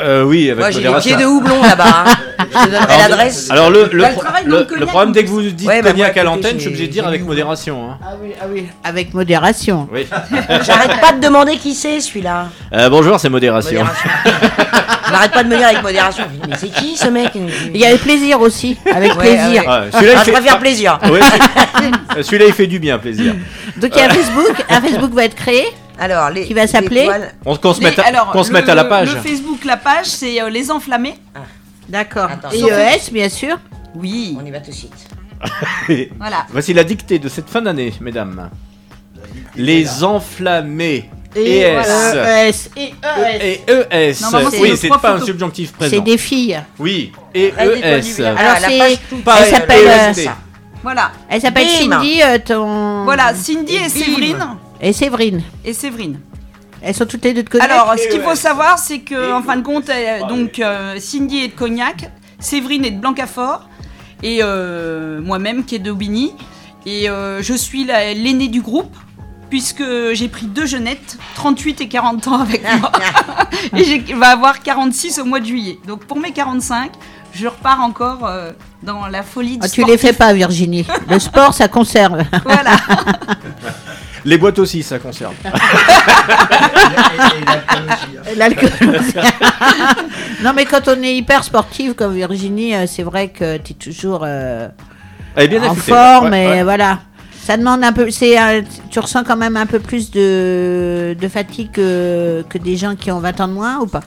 [0.01, 1.15] Euh, oui, avec Moi j'ai des modération.
[1.15, 2.03] pieds de houblon là-bas.
[2.07, 2.13] hein.
[2.39, 3.49] Je te donnerai Alors, l'adresse.
[3.51, 5.91] Alors le, le, Bah, pro- dans le- cognac, problème dès que vous dites Ouais, bah,
[5.91, 7.91] cognac moi, à l'antenne, je suis obligé de dire avec modération.
[7.91, 7.97] hein.
[8.03, 8.67] Ah oui, ah oui.
[8.83, 9.87] Avec modération.
[9.93, 10.07] Oui.
[10.65, 12.47] J'arrête pas de demander qui c'est celui-là.
[12.73, 13.79] Euh, bonjour, c'est modération.
[13.83, 14.09] Modération.
[15.09, 16.23] J'arrête pas de me dire avec modération.
[16.33, 17.31] Je dis, Mais c'est qui ce mec?
[17.35, 19.61] Il y avait plaisir aussi, avec Ouais, plaisir.
[19.61, 19.67] ouais.
[19.67, 20.99] Ah, celui-là, il Ah, je fait- préfère ah, plaisir.
[21.03, 23.35] ouais, celui- euh, celui-là, il fait du bien, plaisir.
[23.77, 25.65] Donc il y a un Facebook, un Facebook va être créé.
[25.99, 27.09] Alors, les, Qui va s'appeler
[27.45, 29.13] On qu'on se mette à, alors, qu'on se le- mette à la page.
[29.13, 31.15] Le Facebook, la page, c'est euh, Les Enflammés.
[31.87, 32.29] D'accord.
[32.31, 32.49] Attends.
[32.51, 33.57] Et ES, bien sûr.
[33.95, 34.35] Oui.
[34.39, 34.93] On y va tout de suite.
[36.17, 36.45] Voilà.
[36.49, 38.49] Voici la dictée de cette fin d'année, mesdames.
[39.55, 41.09] Les enflammés.
[41.35, 41.73] Et ES.
[41.73, 42.69] voilà, ES.
[42.77, 43.41] Et ES.
[43.41, 43.61] Et
[44.11, 44.21] ES.
[44.21, 45.95] Normalement, c'est Oui, c'est pas un subjonctif présent.
[45.95, 46.59] C'est des filles.
[46.79, 47.11] Oui.
[47.33, 48.21] Et ES.
[48.21, 48.77] Alors Ah, la c'est,
[49.23, 50.29] page elle s'appelle, euh.
[50.83, 51.11] Voilà.
[51.29, 51.67] elle s'appelle.
[51.67, 53.03] Cindy, euh, ton.
[53.03, 53.89] Voilà, Cindy et.
[53.89, 54.45] Séverine.
[54.83, 55.41] Et Séverine.
[55.65, 56.19] Et Séverine.
[56.81, 57.71] Elles sont toutes les deux de Cognac.
[57.71, 59.89] Alors, ce qu'il faut savoir, c'est que, en fin de compte,
[60.27, 62.09] donc, euh, Cindy est de Cognac,
[62.39, 63.69] Séverine est de Blancafort,
[64.21, 66.33] et euh, moi-même qui est d'Aubigny.
[66.85, 68.93] Et euh, je suis la- l'aînée du groupe,
[69.49, 72.91] puisque j'ai pris deux jeunettes, 38 et 40 ans avec moi.
[73.77, 75.79] et j'ai va avoir 46 au mois de juillet.
[75.87, 76.91] Donc, pour mes 45,
[77.33, 80.85] je repars encore euh, dans la folie du Ah, tu les fais pas, Virginie.
[81.09, 82.23] Le sport, ça conserve.
[82.43, 82.71] Voilà.
[84.25, 85.33] Les boîtes aussi, ça conserve.
[88.37, 88.69] L'alcool
[88.99, 89.15] aussi.
[90.43, 93.75] non, mais quand on est hyper sportive comme Virginie, euh, c'est vrai que tu es
[93.75, 94.69] toujours euh,
[95.35, 95.91] Elle est bien en affûtée.
[95.91, 96.63] forme Ouais, et ouais.
[96.63, 96.99] voilà.
[97.43, 98.09] Ça demande un peu.
[98.09, 102.77] C'est, euh, tu ressens quand même un peu plus de, de fatigue que, que des
[102.77, 104.01] gens qui ont 20 ans de moins ou pas?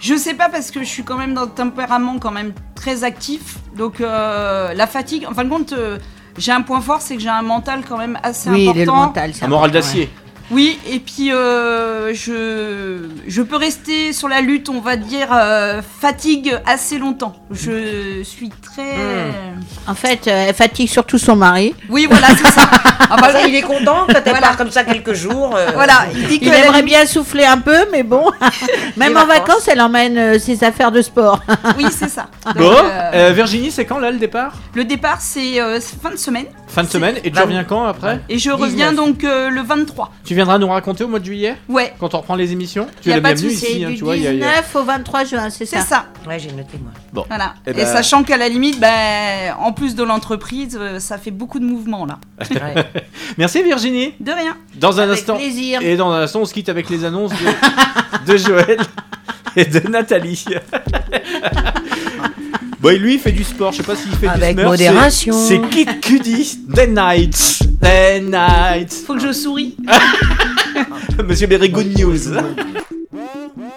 [0.00, 3.02] Je sais pas parce que je suis quand même dans le tempérament quand même très
[3.02, 3.56] actif.
[3.76, 5.98] Donc euh, la fatigue, en fin de compte, euh,
[6.38, 8.94] j'ai un point fort, c'est que j'ai un mental quand même assez Oui, le important.
[8.96, 9.30] mental.
[9.34, 10.08] c'est Un moral d'acier.
[10.50, 15.82] Oui, et puis euh, je, je peux rester sur la lutte, on va dire, euh,
[16.00, 17.34] fatigue assez longtemps.
[17.50, 18.96] Je suis très...
[19.86, 21.74] En fait, euh, elle fatigue surtout son mari.
[21.90, 22.68] Oui, voilà, c'est ça.
[23.10, 24.48] Ah, bah, Ça, il est content quand elle Voilà.
[24.48, 25.56] part comme ça quelques jours.
[25.56, 28.30] euh, Voilà, il dit Il que aimerait bien souffler un peu, mais bon.
[28.98, 29.38] Même Les en vacances.
[29.46, 31.40] vacances, elle emmène euh, ses affaires de sport.
[31.78, 32.26] Oui, c'est ça.
[32.44, 34.52] Donc, Bon, euh, euh, Virginie, c'est quand là le départ?
[34.74, 36.44] Le départ, c'est euh, fin de semaine.
[36.66, 38.20] Fin de semaine et tu reviens quand après?
[38.28, 40.12] Et je reviens donc euh, le 23.
[40.26, 41.92] Tu viendras nous raconter au mois de juillet Ouais.
[42.00, 43.84] Quand on reprend les émissions Tu Y es a la pas de bienvenue souci, ici,
[43.84, 44.16] hein, du tu vois.
[44.16, 46.06] il y a- il y a- 19 au 23 juin, c'est ça C'est ça.
[46.26, 46.92] Ouais, j'ai noté moi.
[47.12, 47.24] Bon.
[47.28, 47.54] Voilà.
[47.66, 51.30] Eh Et, ben- sachant qu'à la limite, ben, en plus de l'entreprise, euh, ça fait
[51.30, 52.18] beaucoup de mouvements là.
[53.38, 54.14] Merci Virginie.
[54.20, 54.56] De rien.
[54.76, 55.36] Dans un Avec instant.
[55.36, 55.80] plaisir.
[55.82, 58.78] Et dans un instant, on se quitte avec les annonces de, de Joël
[59.56, 60.44] et de Nathalie.
[62.80, 63.72] bon, et lui, il fait du sport.
[63.72, 64.70] Je sais pas s'il fait Avec du smurf.
[64.70, 65.32] modération.
[65.34, 66.60] C'est c'est Kid Cudi.
[66.74, 67.60] The Night.
[67.80, 68.92] The Night.
[68.92, 69.76] Faut que je souris.
[71.24, 72.28] Monsieur Berry, good news.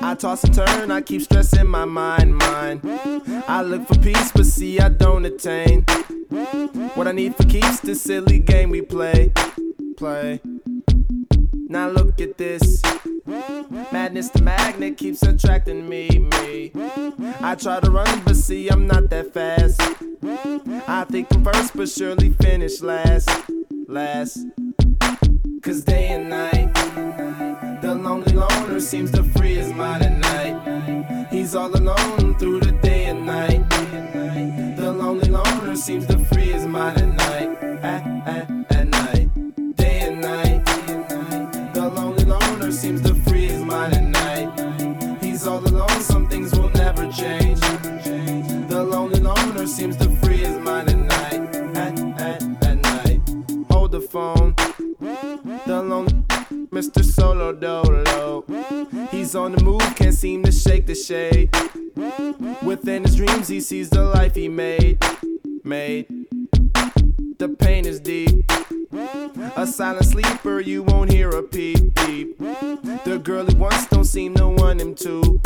[0.03, 2.81] I toss and turn, I keep stressing my mind, mind.
[3.47, 5.83] I look for peace, but see, I don't attain.
[6.95, 9.31] What I need for keeps this silly game we play,
[9.97, 10.41] play.
[11.67, 12.81] Now look at this.
[13.91, 16.71] Madness, the magnet keeps attracting me, me.
[17.39, 19.79] I try to run, but see, I'm not that fast.
[20.87, 23.29] I think I'm first, but surely finish last,
[23.91, 24.47] last.
[25.61, 26.73] Cause day and night,
[27.81, 31.27] the lonely loner seems to free his mind at night.
[31.29, 32.70] He's all alone through the
[57.61, 58.43] Dolo.
[59.11, 61.55] He's on the move, can't seem to shake the shade.
[62.63, 64.97] Within his dreams, he sees the life he made.
[65.63, 66.07] Made.
[67.37, 68.51] The pain is deep.
[69.55, 72.37] A silent sleeper, you won't hear a peep peep.
[72.39, 75.39] The girl he wants don't seem to want him to.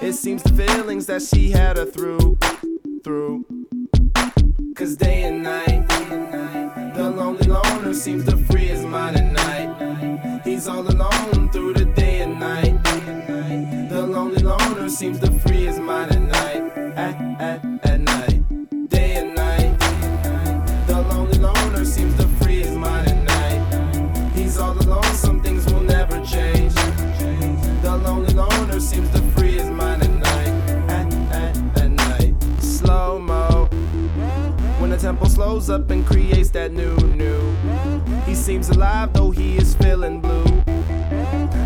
[0.00, 2.38] It seems the feelings that she had her through,
[3.02, 3.44] through.
[4.76, 6.59] Cause day and night, the
[7.10, 10.42] lonely loner seems to free his mind at night.
[10.44, 12.82] He's all alone through the day and night.
[13.90, 16.62] The lonely loner seems to free his mind at night.
[16.96, 17.89] At, at, at
[35.00, 37.56] tempo slows up and creates that new, new.
[38.26, 40.44] He seems alive though he is feeling blue.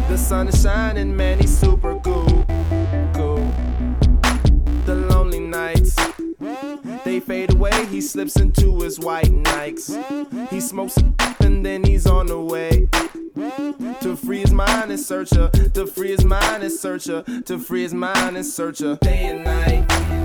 [0.09, 2.45] The sun is shining, man, he's super cool.
[3.13, 3.53] Cool.
[4.87, 5.97] The lonely nights.
[7.05, 9.91] They fade away, he slips into his white Nikes.
[10.51, 10.97] He smokes
[11.41, 12.89] and then he's on the way.
[14.01, 15.51] To free his mind and search her.
[15.51, 17.23] To free his mind and search her.
[17.47, 18.97] To free his mind and search her.
[19.03, 20.24] Day and night.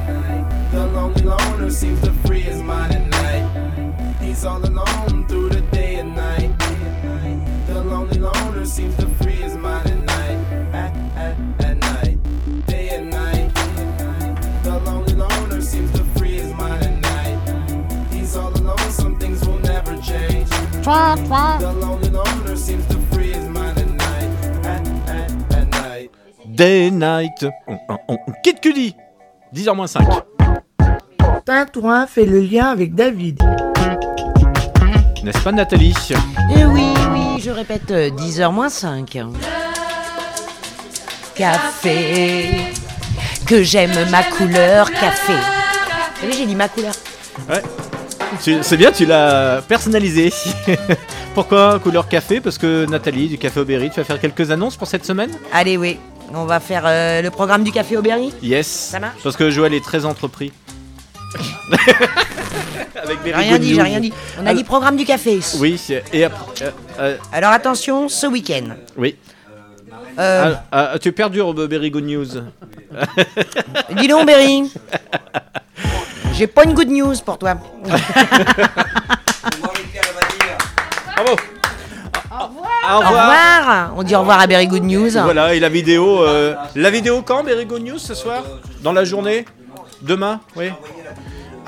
[0.71, 4.15] The lonely loner seems to free his mind at night.
[4.21, 6.51] He's all alone through the day and night.
[7.65, 10.37] The lonely loner seems to free his mind at night.
[10.71, 12.65] At, at, at night.
[12.67, 13.51] Day and night.
[14.63, 18.13] The lonely loner seems to free his mind at night.
[18.13, 20.49] He's all alone, some things will never change.
[21.59, 24.65] The lonely loner seems to free his mind at night.
[24.65, 26.11] At, at, at night.
[26.55, 27.43] Day night.
[27.67, 28.35] On, on, on.
[28.43, 28.93] Kid Cudi
[29.51, 30.28] 10h 5.
[31.49, 33.41] Martin Tourin fait le lien avec David.
[35.23, 35.95] N'est-ce pas Nathalie?
[36.55, 39.17] Eh oui, oui, je répète, euh, 10h moins 5.
[41.33, 42.51] Café,
[43.47, 45.33] que j'aime ma couleur café.
[46.21, 46.93] Vous j'ai dit ma couleur.
[47.49, 47.63] Ouais.
[48.61, 50.31] C'est bien, tu l'as personnalisé.
[51.33, 52.41] Pourquoi couleur café?
[52.41, 55.31] Parce que Nathalie du Café Berry, tu vas faire quelques annonces pour cette semaine?
[55.51, 55.97] Allez, oui.
[56.31, 58.67] On va faire euh, le programme du Café Berry Yes.
[58.91, 59.17] Ça marche?
[59.23, 60.53] Parce que Joël est très entrepris.
[63.03, 64.13] Avec J'ai rien dit, j'ai rien dit.
[64.37, 65.39] On a Alors- dit programme du café.
[65.59, 65.79] Oui,
[66.13, 66.45] et après.
[66.63, 68.75] euh, euh, Alors attention, ce week-end.
[68.97, 69.15] oui.
[70.19, 72.25] Euh, Ah, ah, tu perdures, Berry Good News.
[73.97, 74.69] Dis donc, Berry.
[76.33, 77.53] J'ai pas une good news pour toi.
[81.15, 81.35] Bravo.
[82.31, 83.93] Au Au revoir.
[83.95, 85.11] On dit au revoir à Berry Good News.
[85.11, 86.23] Voilà, et la vidéo.
[86.23, 88.43] euh, la vidéo quand, Berry Good News, ce soir?
[88.81, 89.45] Dans la journée?
[90.01, 90.69] Demain Oui.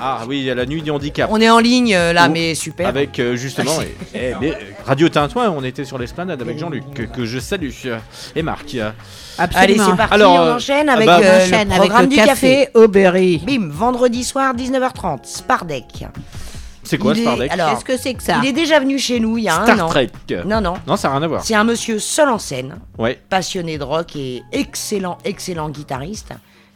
[0.04, 1.28] Ah oui, il y a la nuit du handicap.
[1.32, 2.88] On est en ligne euh, là, mais super.
[2.88, 3.70] Avec euh, justement
[4.14, 4.54] et- et- mais, euh,
[4.84, 7.68] Radio Tintouin, on était sur l'esplanade avec Jean-Luc, que, que je salue,
[8.34, 8.74] et Marc.
[8.74, 8.90] euh.
[9.38, 12.08] Allez, c'est parti, Alors, on enchaîne ah avec bah, euh, enchaîne le avec programme le
[12.08, 12.68] du café café.
[12.74, 13.38] Aubéry.
[13.46, 16.04] Bim, vendredi soir, 19h30, Spardec.
[16.82, 19.38] C'est quoi Spardec alors, Qu'est-ce que c'est que ça Il est déjà venu chez nous
[19.38, 19.88] il y a un Star an.
[19.88, 20.10] Trek.
[20.44, 20.74] Non, non.
[20.84, 21.44] Non, ça n'a rien à voir.
[21.44, 23.20] C'est un monsieur seul en scène, Ouais.
[23.30, 26.32] passionné de rock et excellent, excellent guitariste,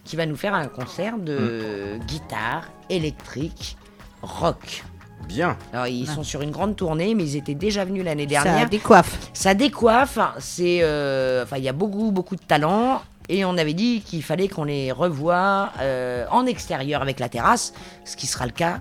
[0.07, 2.05] qui va nous faire un concert de Mm.
[2.07, 3.77] guitare électrique
[4.23, 4.85] rock.
[5.29, 5.57] Bien.
[5.73, 8.69] Alors, ils sont sur une grande tournée, mais ils étaient déjà venus l'année Ça dernière.
[8.69, 9.19] décoiffe.
[9.33, 10.19] Ça décoiffe.
[10.39, 13.03] C'est, euh, enfin, il y a beaucoup, beaucoup de talent.
[13.29, 17.73] Et on avait dit qu'il fallait qu'on les revoie euh, en extérieur avec la terrasse,
[18.05, 18.79] ce qui sera le cas.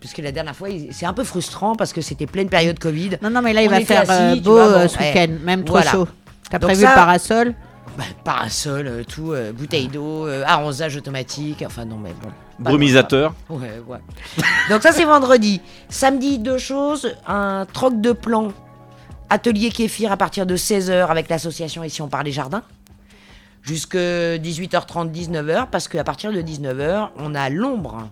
[0.00, 3.18] Puisque la dernière fois, c'est un peu frustrant parce que c'était pleine période Covid.
[3.22, 5.08] Non, non, mais là, il On va faire assis, euh, beau vois, bon, ce ouais.
[5.12, 5.90] week-end, même trop Voilà.
[5.92, 6.08] chaud.
[6.50, 7.54] T'as prévu ça- le parasol
[7.96, 12.28] Bah, Parasol, euh, tout, euh, bouteille d'eau, euh, arrosage automatique, enfin non mais bon.
[12.58, 13.34] Brumisateur.
[13.48, 13.98] Ouais, ouais.
[14.70, 15.60] Donc ça c'est vendredi.
[15.88, 18.52] Samedi, deux choses, un troc de plan,
[19.30, 22.62] atelier kéfir à partir de 16h avec l'association Ici on parle des jardins.
[23.62, 28.08] Jusque 18h30, 19h, parce qu'à partir de 19h, on a l'ombre.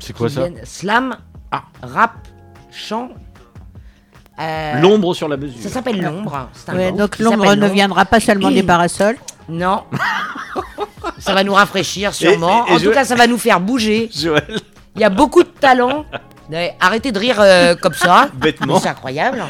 [0.00, 1.16] C'est quoi ça Slam,
[1.82, 2.26] rap,
[2.72, 3.10] chant.
[4.40, 5.60] Euh, L'ombre sur la mesure.
[5.62, 6.48] Ça s'appelle l'ombre.
[6.54, 7.74] c'est un Ouais, groupe donc qui l'ombre s'appelle ne L'Ombre.
[7.74, 9.16] viendra pas seulement des parasols.
[9.48, 9.82] Non.
[11.18, 12.66] ça va nous rafraîchir sûrement.
[12.66, 14.08] Et- et- et en tout Joël- cas, ça va nous faire bouger.
[14.16, 14.58] Joël.
[14.96, 16.04] Il y a beaucoup de talent.
[16.80, 18.28] Arrêtez de rire euh, comme ça.
[18.34, 18.78] Bêtement.
[18.80, 19.42] C'est incroyable.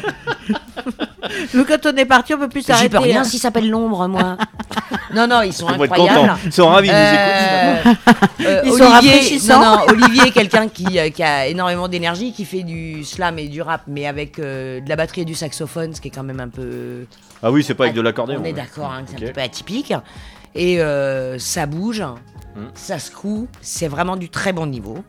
[1.53, 2.89] Nous, quand on est parti, on peut plus J'y s'arrêter.
[2.89, 3.23] peux rien hein.
[3.23, 4.37] s'il s'appelle l'ombre, moi.
[5.15, 6.19] non, non, ils sont Ils vont être incroyables.
[6.19, 6.39] contents.
[6.45, 8.47] Ils sont ravis de nous écouter.
[8.47, 9.61] euh, Ils sont Olivier, rafraîchissants.
[9.61, 13.37] non, non, Olivier est quelqu'un qui, euh, qui a énormément d'énergie, qui fait du slam
[13.39, 16.11] et du rap, mais avec euh, de la batterie et du saxophone, ce qui est
[16.11, 17.05] quand même un peu.
[17.43, 18.39] Ah oui, c'est pas avec de l'accordéon.
[18.41, 18.53] On est ouais.
[18.53, 19.93] d'accord, hein, c'est un petit peu atypique.
[20.55, 22.03] Et euh, ça bouge,
[22.53, 22.65] Hmm.
[22.73, 25.05] ça secoue, c'est vraiment du très bon niveau.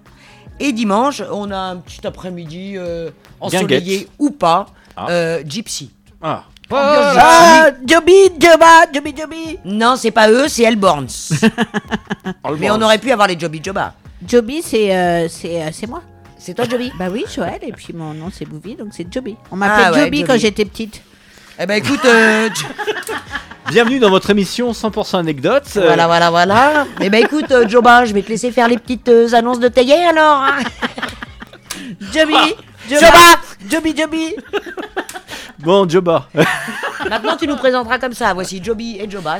[0.60, 4.10] Et dimanche, on a un petit après-midi euh, ensoleillé Guinguette.
[4.18, 5.06] ou pas, Ah.
[5.10, 5.90] euh, Gypsy.
[6.22, 6.44] Ah.
[6.74, 7.86] Ah, gypsy.
[7.86, 9.58] Joby, Joba, Joby, Joby.
[9.64, 11.06] Non, c'est pas eux, c'est Hellborns.
[12.58, 13.94] Mais on aurait pu avoir les Joby Joba.
[14.26, 16.02] Joby, c'est euh, c'est euh, c'est moi.
[16.38, 19.36] C'est toi, Joby Bah oui, Joël, et puis mon nom c'est Bouvi, donc c'est Joby.
[19.50, 20.24] On Ah m'appelait ouais, Joby Joby.
[20.28, 21.02] quand j'étais petite.
[21.58, 22.48] Eh ben écoute, euh,
[23.70, 25.64] Bienvenue dans votre émission 100% anecdote.
[25.76, 26.86] Euh, voilà, voilà, voilà.
[27.00, 29.68] Eh ben écoute, euh, Joba, je vais te laisser faire les petites euh, annonces de
[29.68, 30.42] Taillé alors.
[30.42, 30.58] hein.
[32.12, 32.34] Joby,
[32.88, 33.08] Joba
[33.70, 34.36] Joby, Joby.
[35.58, 36.28] Bon, Joba.
[37.08, 38.34] Maintenant, tu nous présenteras comme ça.
[38.34, 39.38] Voici Joby et Joba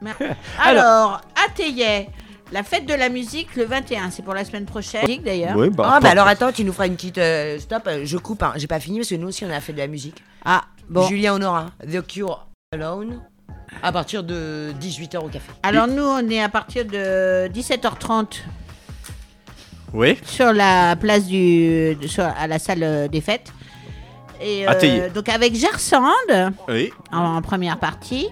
[0.00, 0.24] matin.
[0.62, 2.08] Alors, à Thaillet,
[2.52, 5.06] la fête de la musique le 21, c'est pour la semaine prochaine.
[5.24, 5.56] D'ailleurs.
[5.56, 7.82] Oui, bah, ah bah alors attends, tu nous feras une petite euh, stop.
[7.86, 8.52] euh, je coupe, hein.
[8.56, 10.22] j'ai pas fini parce que nous aussi on a fait de la musique.
[10.44, 11.06] Ah, bon.
[11.06, 13.20] Julien Honora, The Cure Alone,
[13.82, 15.50] à partir de 18h au café.
[15.62, 18.40] Alors nous, on est à partir de 17h30
[19.92, 20.18] Oui.
[20.24, 23.52] sur la place du, sur- à la salle euh, des fêtes.
[24.42, 24.64] Et
[25.14, 26.02] donc avec Gersand
[26.68, 26.90] Oui.
[27.12, 28.28] en, en première partie.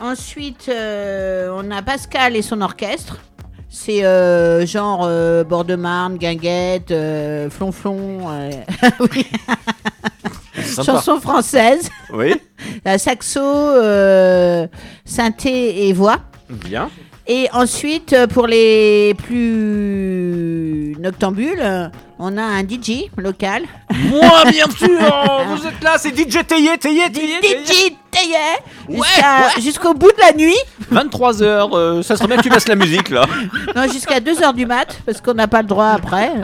[0.00, 3.18] Ensuite, euh, on a Pascal et son orchestre.
[3.68, 8.20] C'est euh, genre euh, Bord-de-Marne, Guinguette, euh, Flonflon,
[9.00, 9.26] oui.
[10.84, 12.34] Chanson française, Oui.
[12.98, 13.40] Saxo,
[15.04, 16.18] synthé et voix.
[16.48, 16.90] Bien.
[17.30, 23.64] Et ensuite, euh, pour les plus noctambules, euh, on a un DJ local.
[24.10, 24.88] Moi, bien sûr
[25.56, 27.38] Vous êtes là, c'est DJ Tayé, Tayé, Tayé.
[27.66, 28.34] DJ Tayé
[28.88, 29.60] Ouais, jusqu'à- ouais.
[29.62, 30.56] Jusqu'au bout de la nuit.
[30.90, 31.42] 23h,
[31.76, 33.26] euh, ça serait bien que tu passes la musique là.
[33.76, 36.32] Non, jusqu'à 2h du mat, parce qu'on n'a pas le droit après.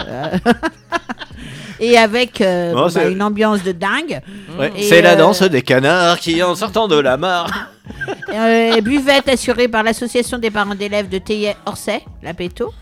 [1.91, 4.21] Et avec euh, Non, bon, c'est- bah, une ambiance de dingue.
[4.59, 7.51] Ouais, Et, c'est la euh, danse des canards qui, en sortant de la mare.
[8.33, 12.73] Euh, buvette assurée par l'association des parents d'élèves de Théier Orsay, la Péto.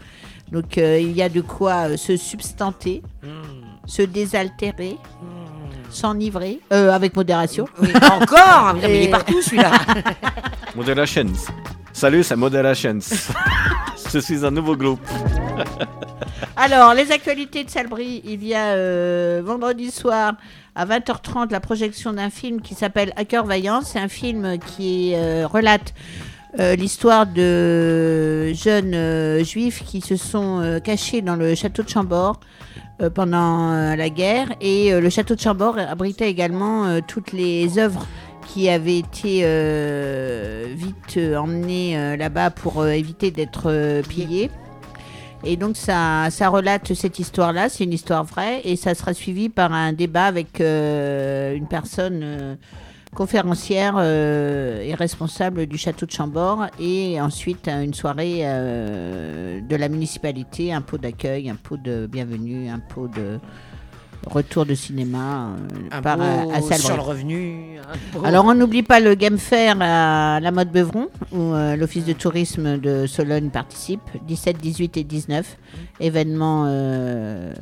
[0.50, 3.02] Donc euh, il y a de quoi euh, se substanter,
[3.84, 4.96] se désaltérer,
[5.90, 7.66] s'enivrer, euh, avec modération.
[8.10, 9.72] Encore mais Il Et- est partout celui-là.
[10.76, 11.26] Modelations.
[11.92, 12.98] Salut, c'est Modelations.
[14.12, 15.00] Je suis un nouveau groupe.
[16.56, 20.34] Alors, les actualités de Salbris, il y a euh, vendredi soir
[20.74, 23.82] à 20h30 la projection d'un film qui s'appelle Hacker Vaillant.
[23.82, 25.94] C'est un film qui euh, relate
[26.58, 32.40] euh, l'histoire de jeunes juifs qui se sont cachés dans le château de Chambord
[33.14, 34.48] pendant la guerre.
[34.60, 38.06] Et le château de Chambord abritait également toutes les œuvres
[38.52, 44.50] qui avaient été euh, vite euh, emmenées euh, là-bas pour éviter d'être pillées.
[45.42, 49.48] Et donc ça, ça relate cette histoire-là, c'est une histoire vraie, et ça sera suivi
[49.48, 52.58] par un débat avec une personne
[53.12, 60.80] conférencière et responsable du château de Chambord, et ensuite une soirée de la municipalité, un
[60.80, 63.40] pot d'accueil, un pot de bienvenue, un pot de
[64.26, 66.78] retour de cinéma euh, Un par, pot à, à Salbris.
[66.78, 67.78] sur le revenu.
[67.78, 71.76] un pot- Alors on n'oublie pas le Game Fair à la mode Beuvron, où euh,
[71.76, 75.56] l'Office de tourisme de Sologne participe, 17, 18 et 19,
[76.00, 77.52] événement euh,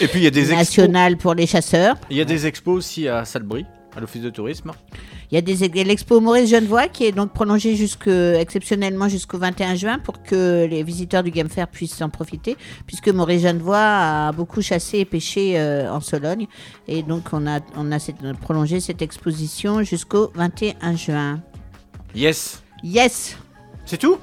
[0.00, 0.58] Et puis il y a des expos.
[0.58, 1.96] national pour les chasseurs.
[2.10, 3.66] Il y a des expos aussi à Salbris.
[3.96, 4.72] À l'office de tourisme.
[5.30, 9.74] Il y a des, l'expo Maurice Genevois qui est donc prolongée jusque, exceptionnellement jusqu'au 21
[9.74, 12.56] juin pour que les visiteurs du Game Fair puissent en profiter,
[12.86, 16.46] puisque Maurice Genevois a beaucoup chassé et pêché euh, en Sologne.
[16.88, 21.40] Et donc, on a, on a cette- prolongé cette exposition jusqu'au 21 juin.
[22.14, 22.62] Yes.
[22.82, 23.36] Yes
[23.86, 24.18] C'est tout?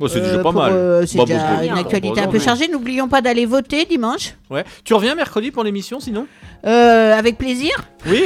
[0.00, 0.72] Bon, c'est déjà Euh, pas pour, mal.
[0.72, 2.66] euh, c'est Bah, déjà bon, une bon, actualité bon, un peu chargée.
[2.68, 4.34] N'oublions pas d'aller voter dimanche.
[4.50, 4.64] Ouais.
[4.84, 6.26] Tu reviens mercredi pour l'émission sinon
[6.66, 7.70] Euh, avec plaisir.
[8.06, 8.24] Oui.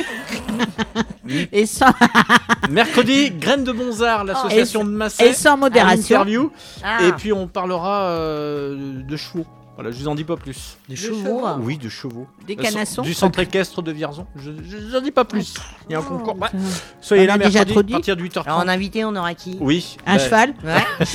[1.52, 1.92] Et sans...
[2.70, 5.24] Mercredi, Graines de Bonzard, l'association de Massé.
[5.26, 6.16] et sans modération.
[6.16, 6.50] à l'interview.
[6.82, 6.98] Ah.
[7.06, 9.44] Et puis on parlera euh, de chevaux.
[9.80, 10.76] Voilà, je vous en dis pas plus.
[10.88, 12.26] Des chevaux Oui, de chevaux.
[12.48, 14.26] Des canassons Du centre équestre de Vierzon.
[14.34, 15.54] Je je- j'en dis pas plus.
[15.88, 16.34] Il y a un concours.
[16.34, 16.48] Ouais.
[16.48, 16.58] putain.
[17.00, 18.42] Soyez On là a déjà mercredi trop à partir de 8h30.
[18.46, 19.56] Alors, en invité, on aura qui?
[19.60, 19.96] Oui.
[20.04, 21.06] Un bah, cheval Ouais.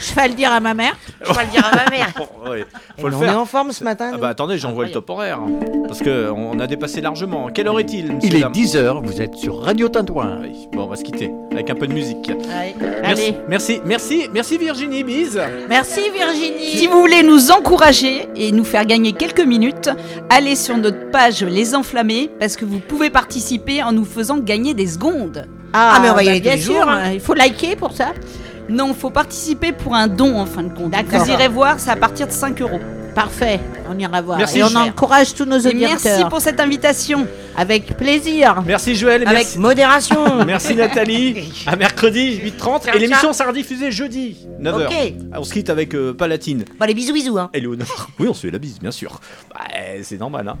[0.00, 0.96] Cheval dire à ma mère.
[1.24, 2.12] Je vais le dire à ma mère.
[2.16, 2.66] Bon, ouais,
[2.98, 3.32] Eh faut le ben, on faire.
[3.32, 4.10] est en forme ce matin.
[4.14, 5.38] Ah bah attendez, j'envoie le top horaire.
[5.38, 5.50] hein.
[5.86, 7.48] Parce que on a dépassé largement.
[7.54, 8.52] Quelle heure est-il Il est dame?
[8.52, 10.38] 10h, vous êtes sur Radio Tintouin.
[10.42, 10.66] Oui.
[10.72, 12.28] Bon, on va se quitter avec un peu de musique.
[12.30, 12.74] Allez.
[13.02, 13.36] Merci, Allez.
[13.48, 15.40] merci, merci, merci Virginie, bise.
[15.68, 16.76] Merci Virginie.
[16.76, 19.90] Si vous voulez nous encourager et nous faire gagner quelques minutes,
[20.30, 24.72] allez sur notre page Les Enflammés parce que vous pouvez participer en nous faisant gagner
[24.72, 25.46] des secondes.
[25.74, 26.88] Ah, mais on va y bah, aller bien sûr.
[26.88, 27.02] hein.
[27.04, 27.10] hein.
[27.12, 28.14] Il faut liker pour ça.
[28.70, 30.94] Non, il faut participer pour un don en fin de compte.
[30.94, 32.80] Vous irez voir, c'est à partir de 5 euros.
[33.14, 33.60] Parfait.
[33.90, 34.38] On ira voir.
[34.38, 34.80] Merci, Et on cher.
[34.80, 35.98] encourage tous nos Et auditeurs.
[36.04, 37.26] merci pour cette invitation.
[37.56, 38.62] Avec plaisir.
[38.66, 39.22] Merci Joël.
[39.22, 39.58] Avec merci.
[39.58, 40.44] modération.
[40.46, 41.52] Merci Nathalie.
[41.66, 44.86] À mercredi 8h30 et l'émission sera rediffusée jeudi 9h.
[44.86, 45.14] Ok.
[45.36, 46.64] On se quitte avec euh, Palatine.
[46.78, 47.38] Bon, les bisous, bisous.
[47.38, 47.50] Hein.
[47.54, 48.08] Éléonore.
[48.18, 49.20] Oui, on se fait la bise, bien sûr.
[49.54, 49.60] Bah,
[50.02, 50.48] c'est normal.
[50.48, 50.58] Hein.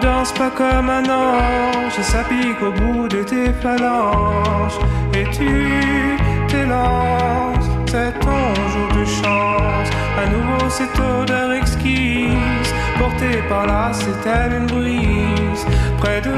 [0.00, 4.78] Danse pas comme un ange, ça pique au bout de tes phalanges.
[5.14, 6.16] Et tu
[6.48, 9.88] t'élances, c'est ton jour de chance.
[10.22, 15.66] À nouveau cette odeur exquise, portée par là, c'est elle une brise.
[15.98, 16.34] Près de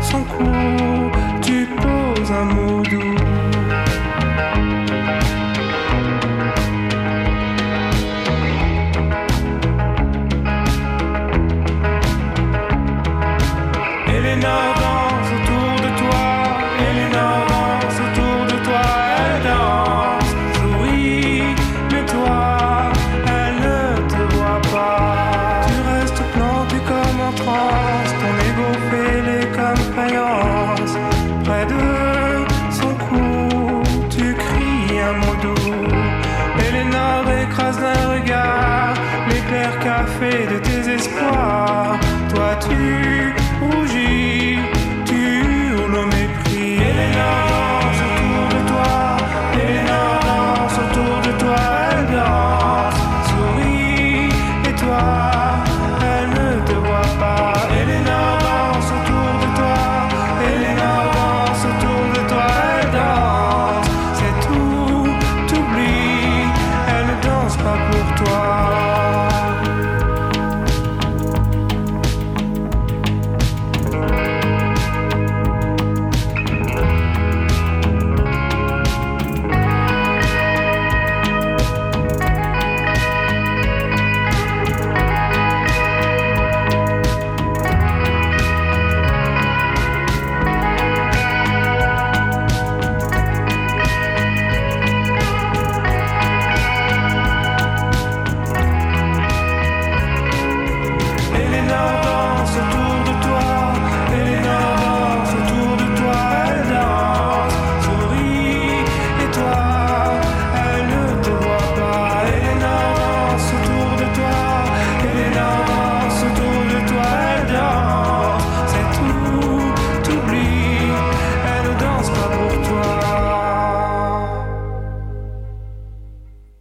[0.00, 1.10] son cou,
[1.42, 3.17] tu poses un mot doux.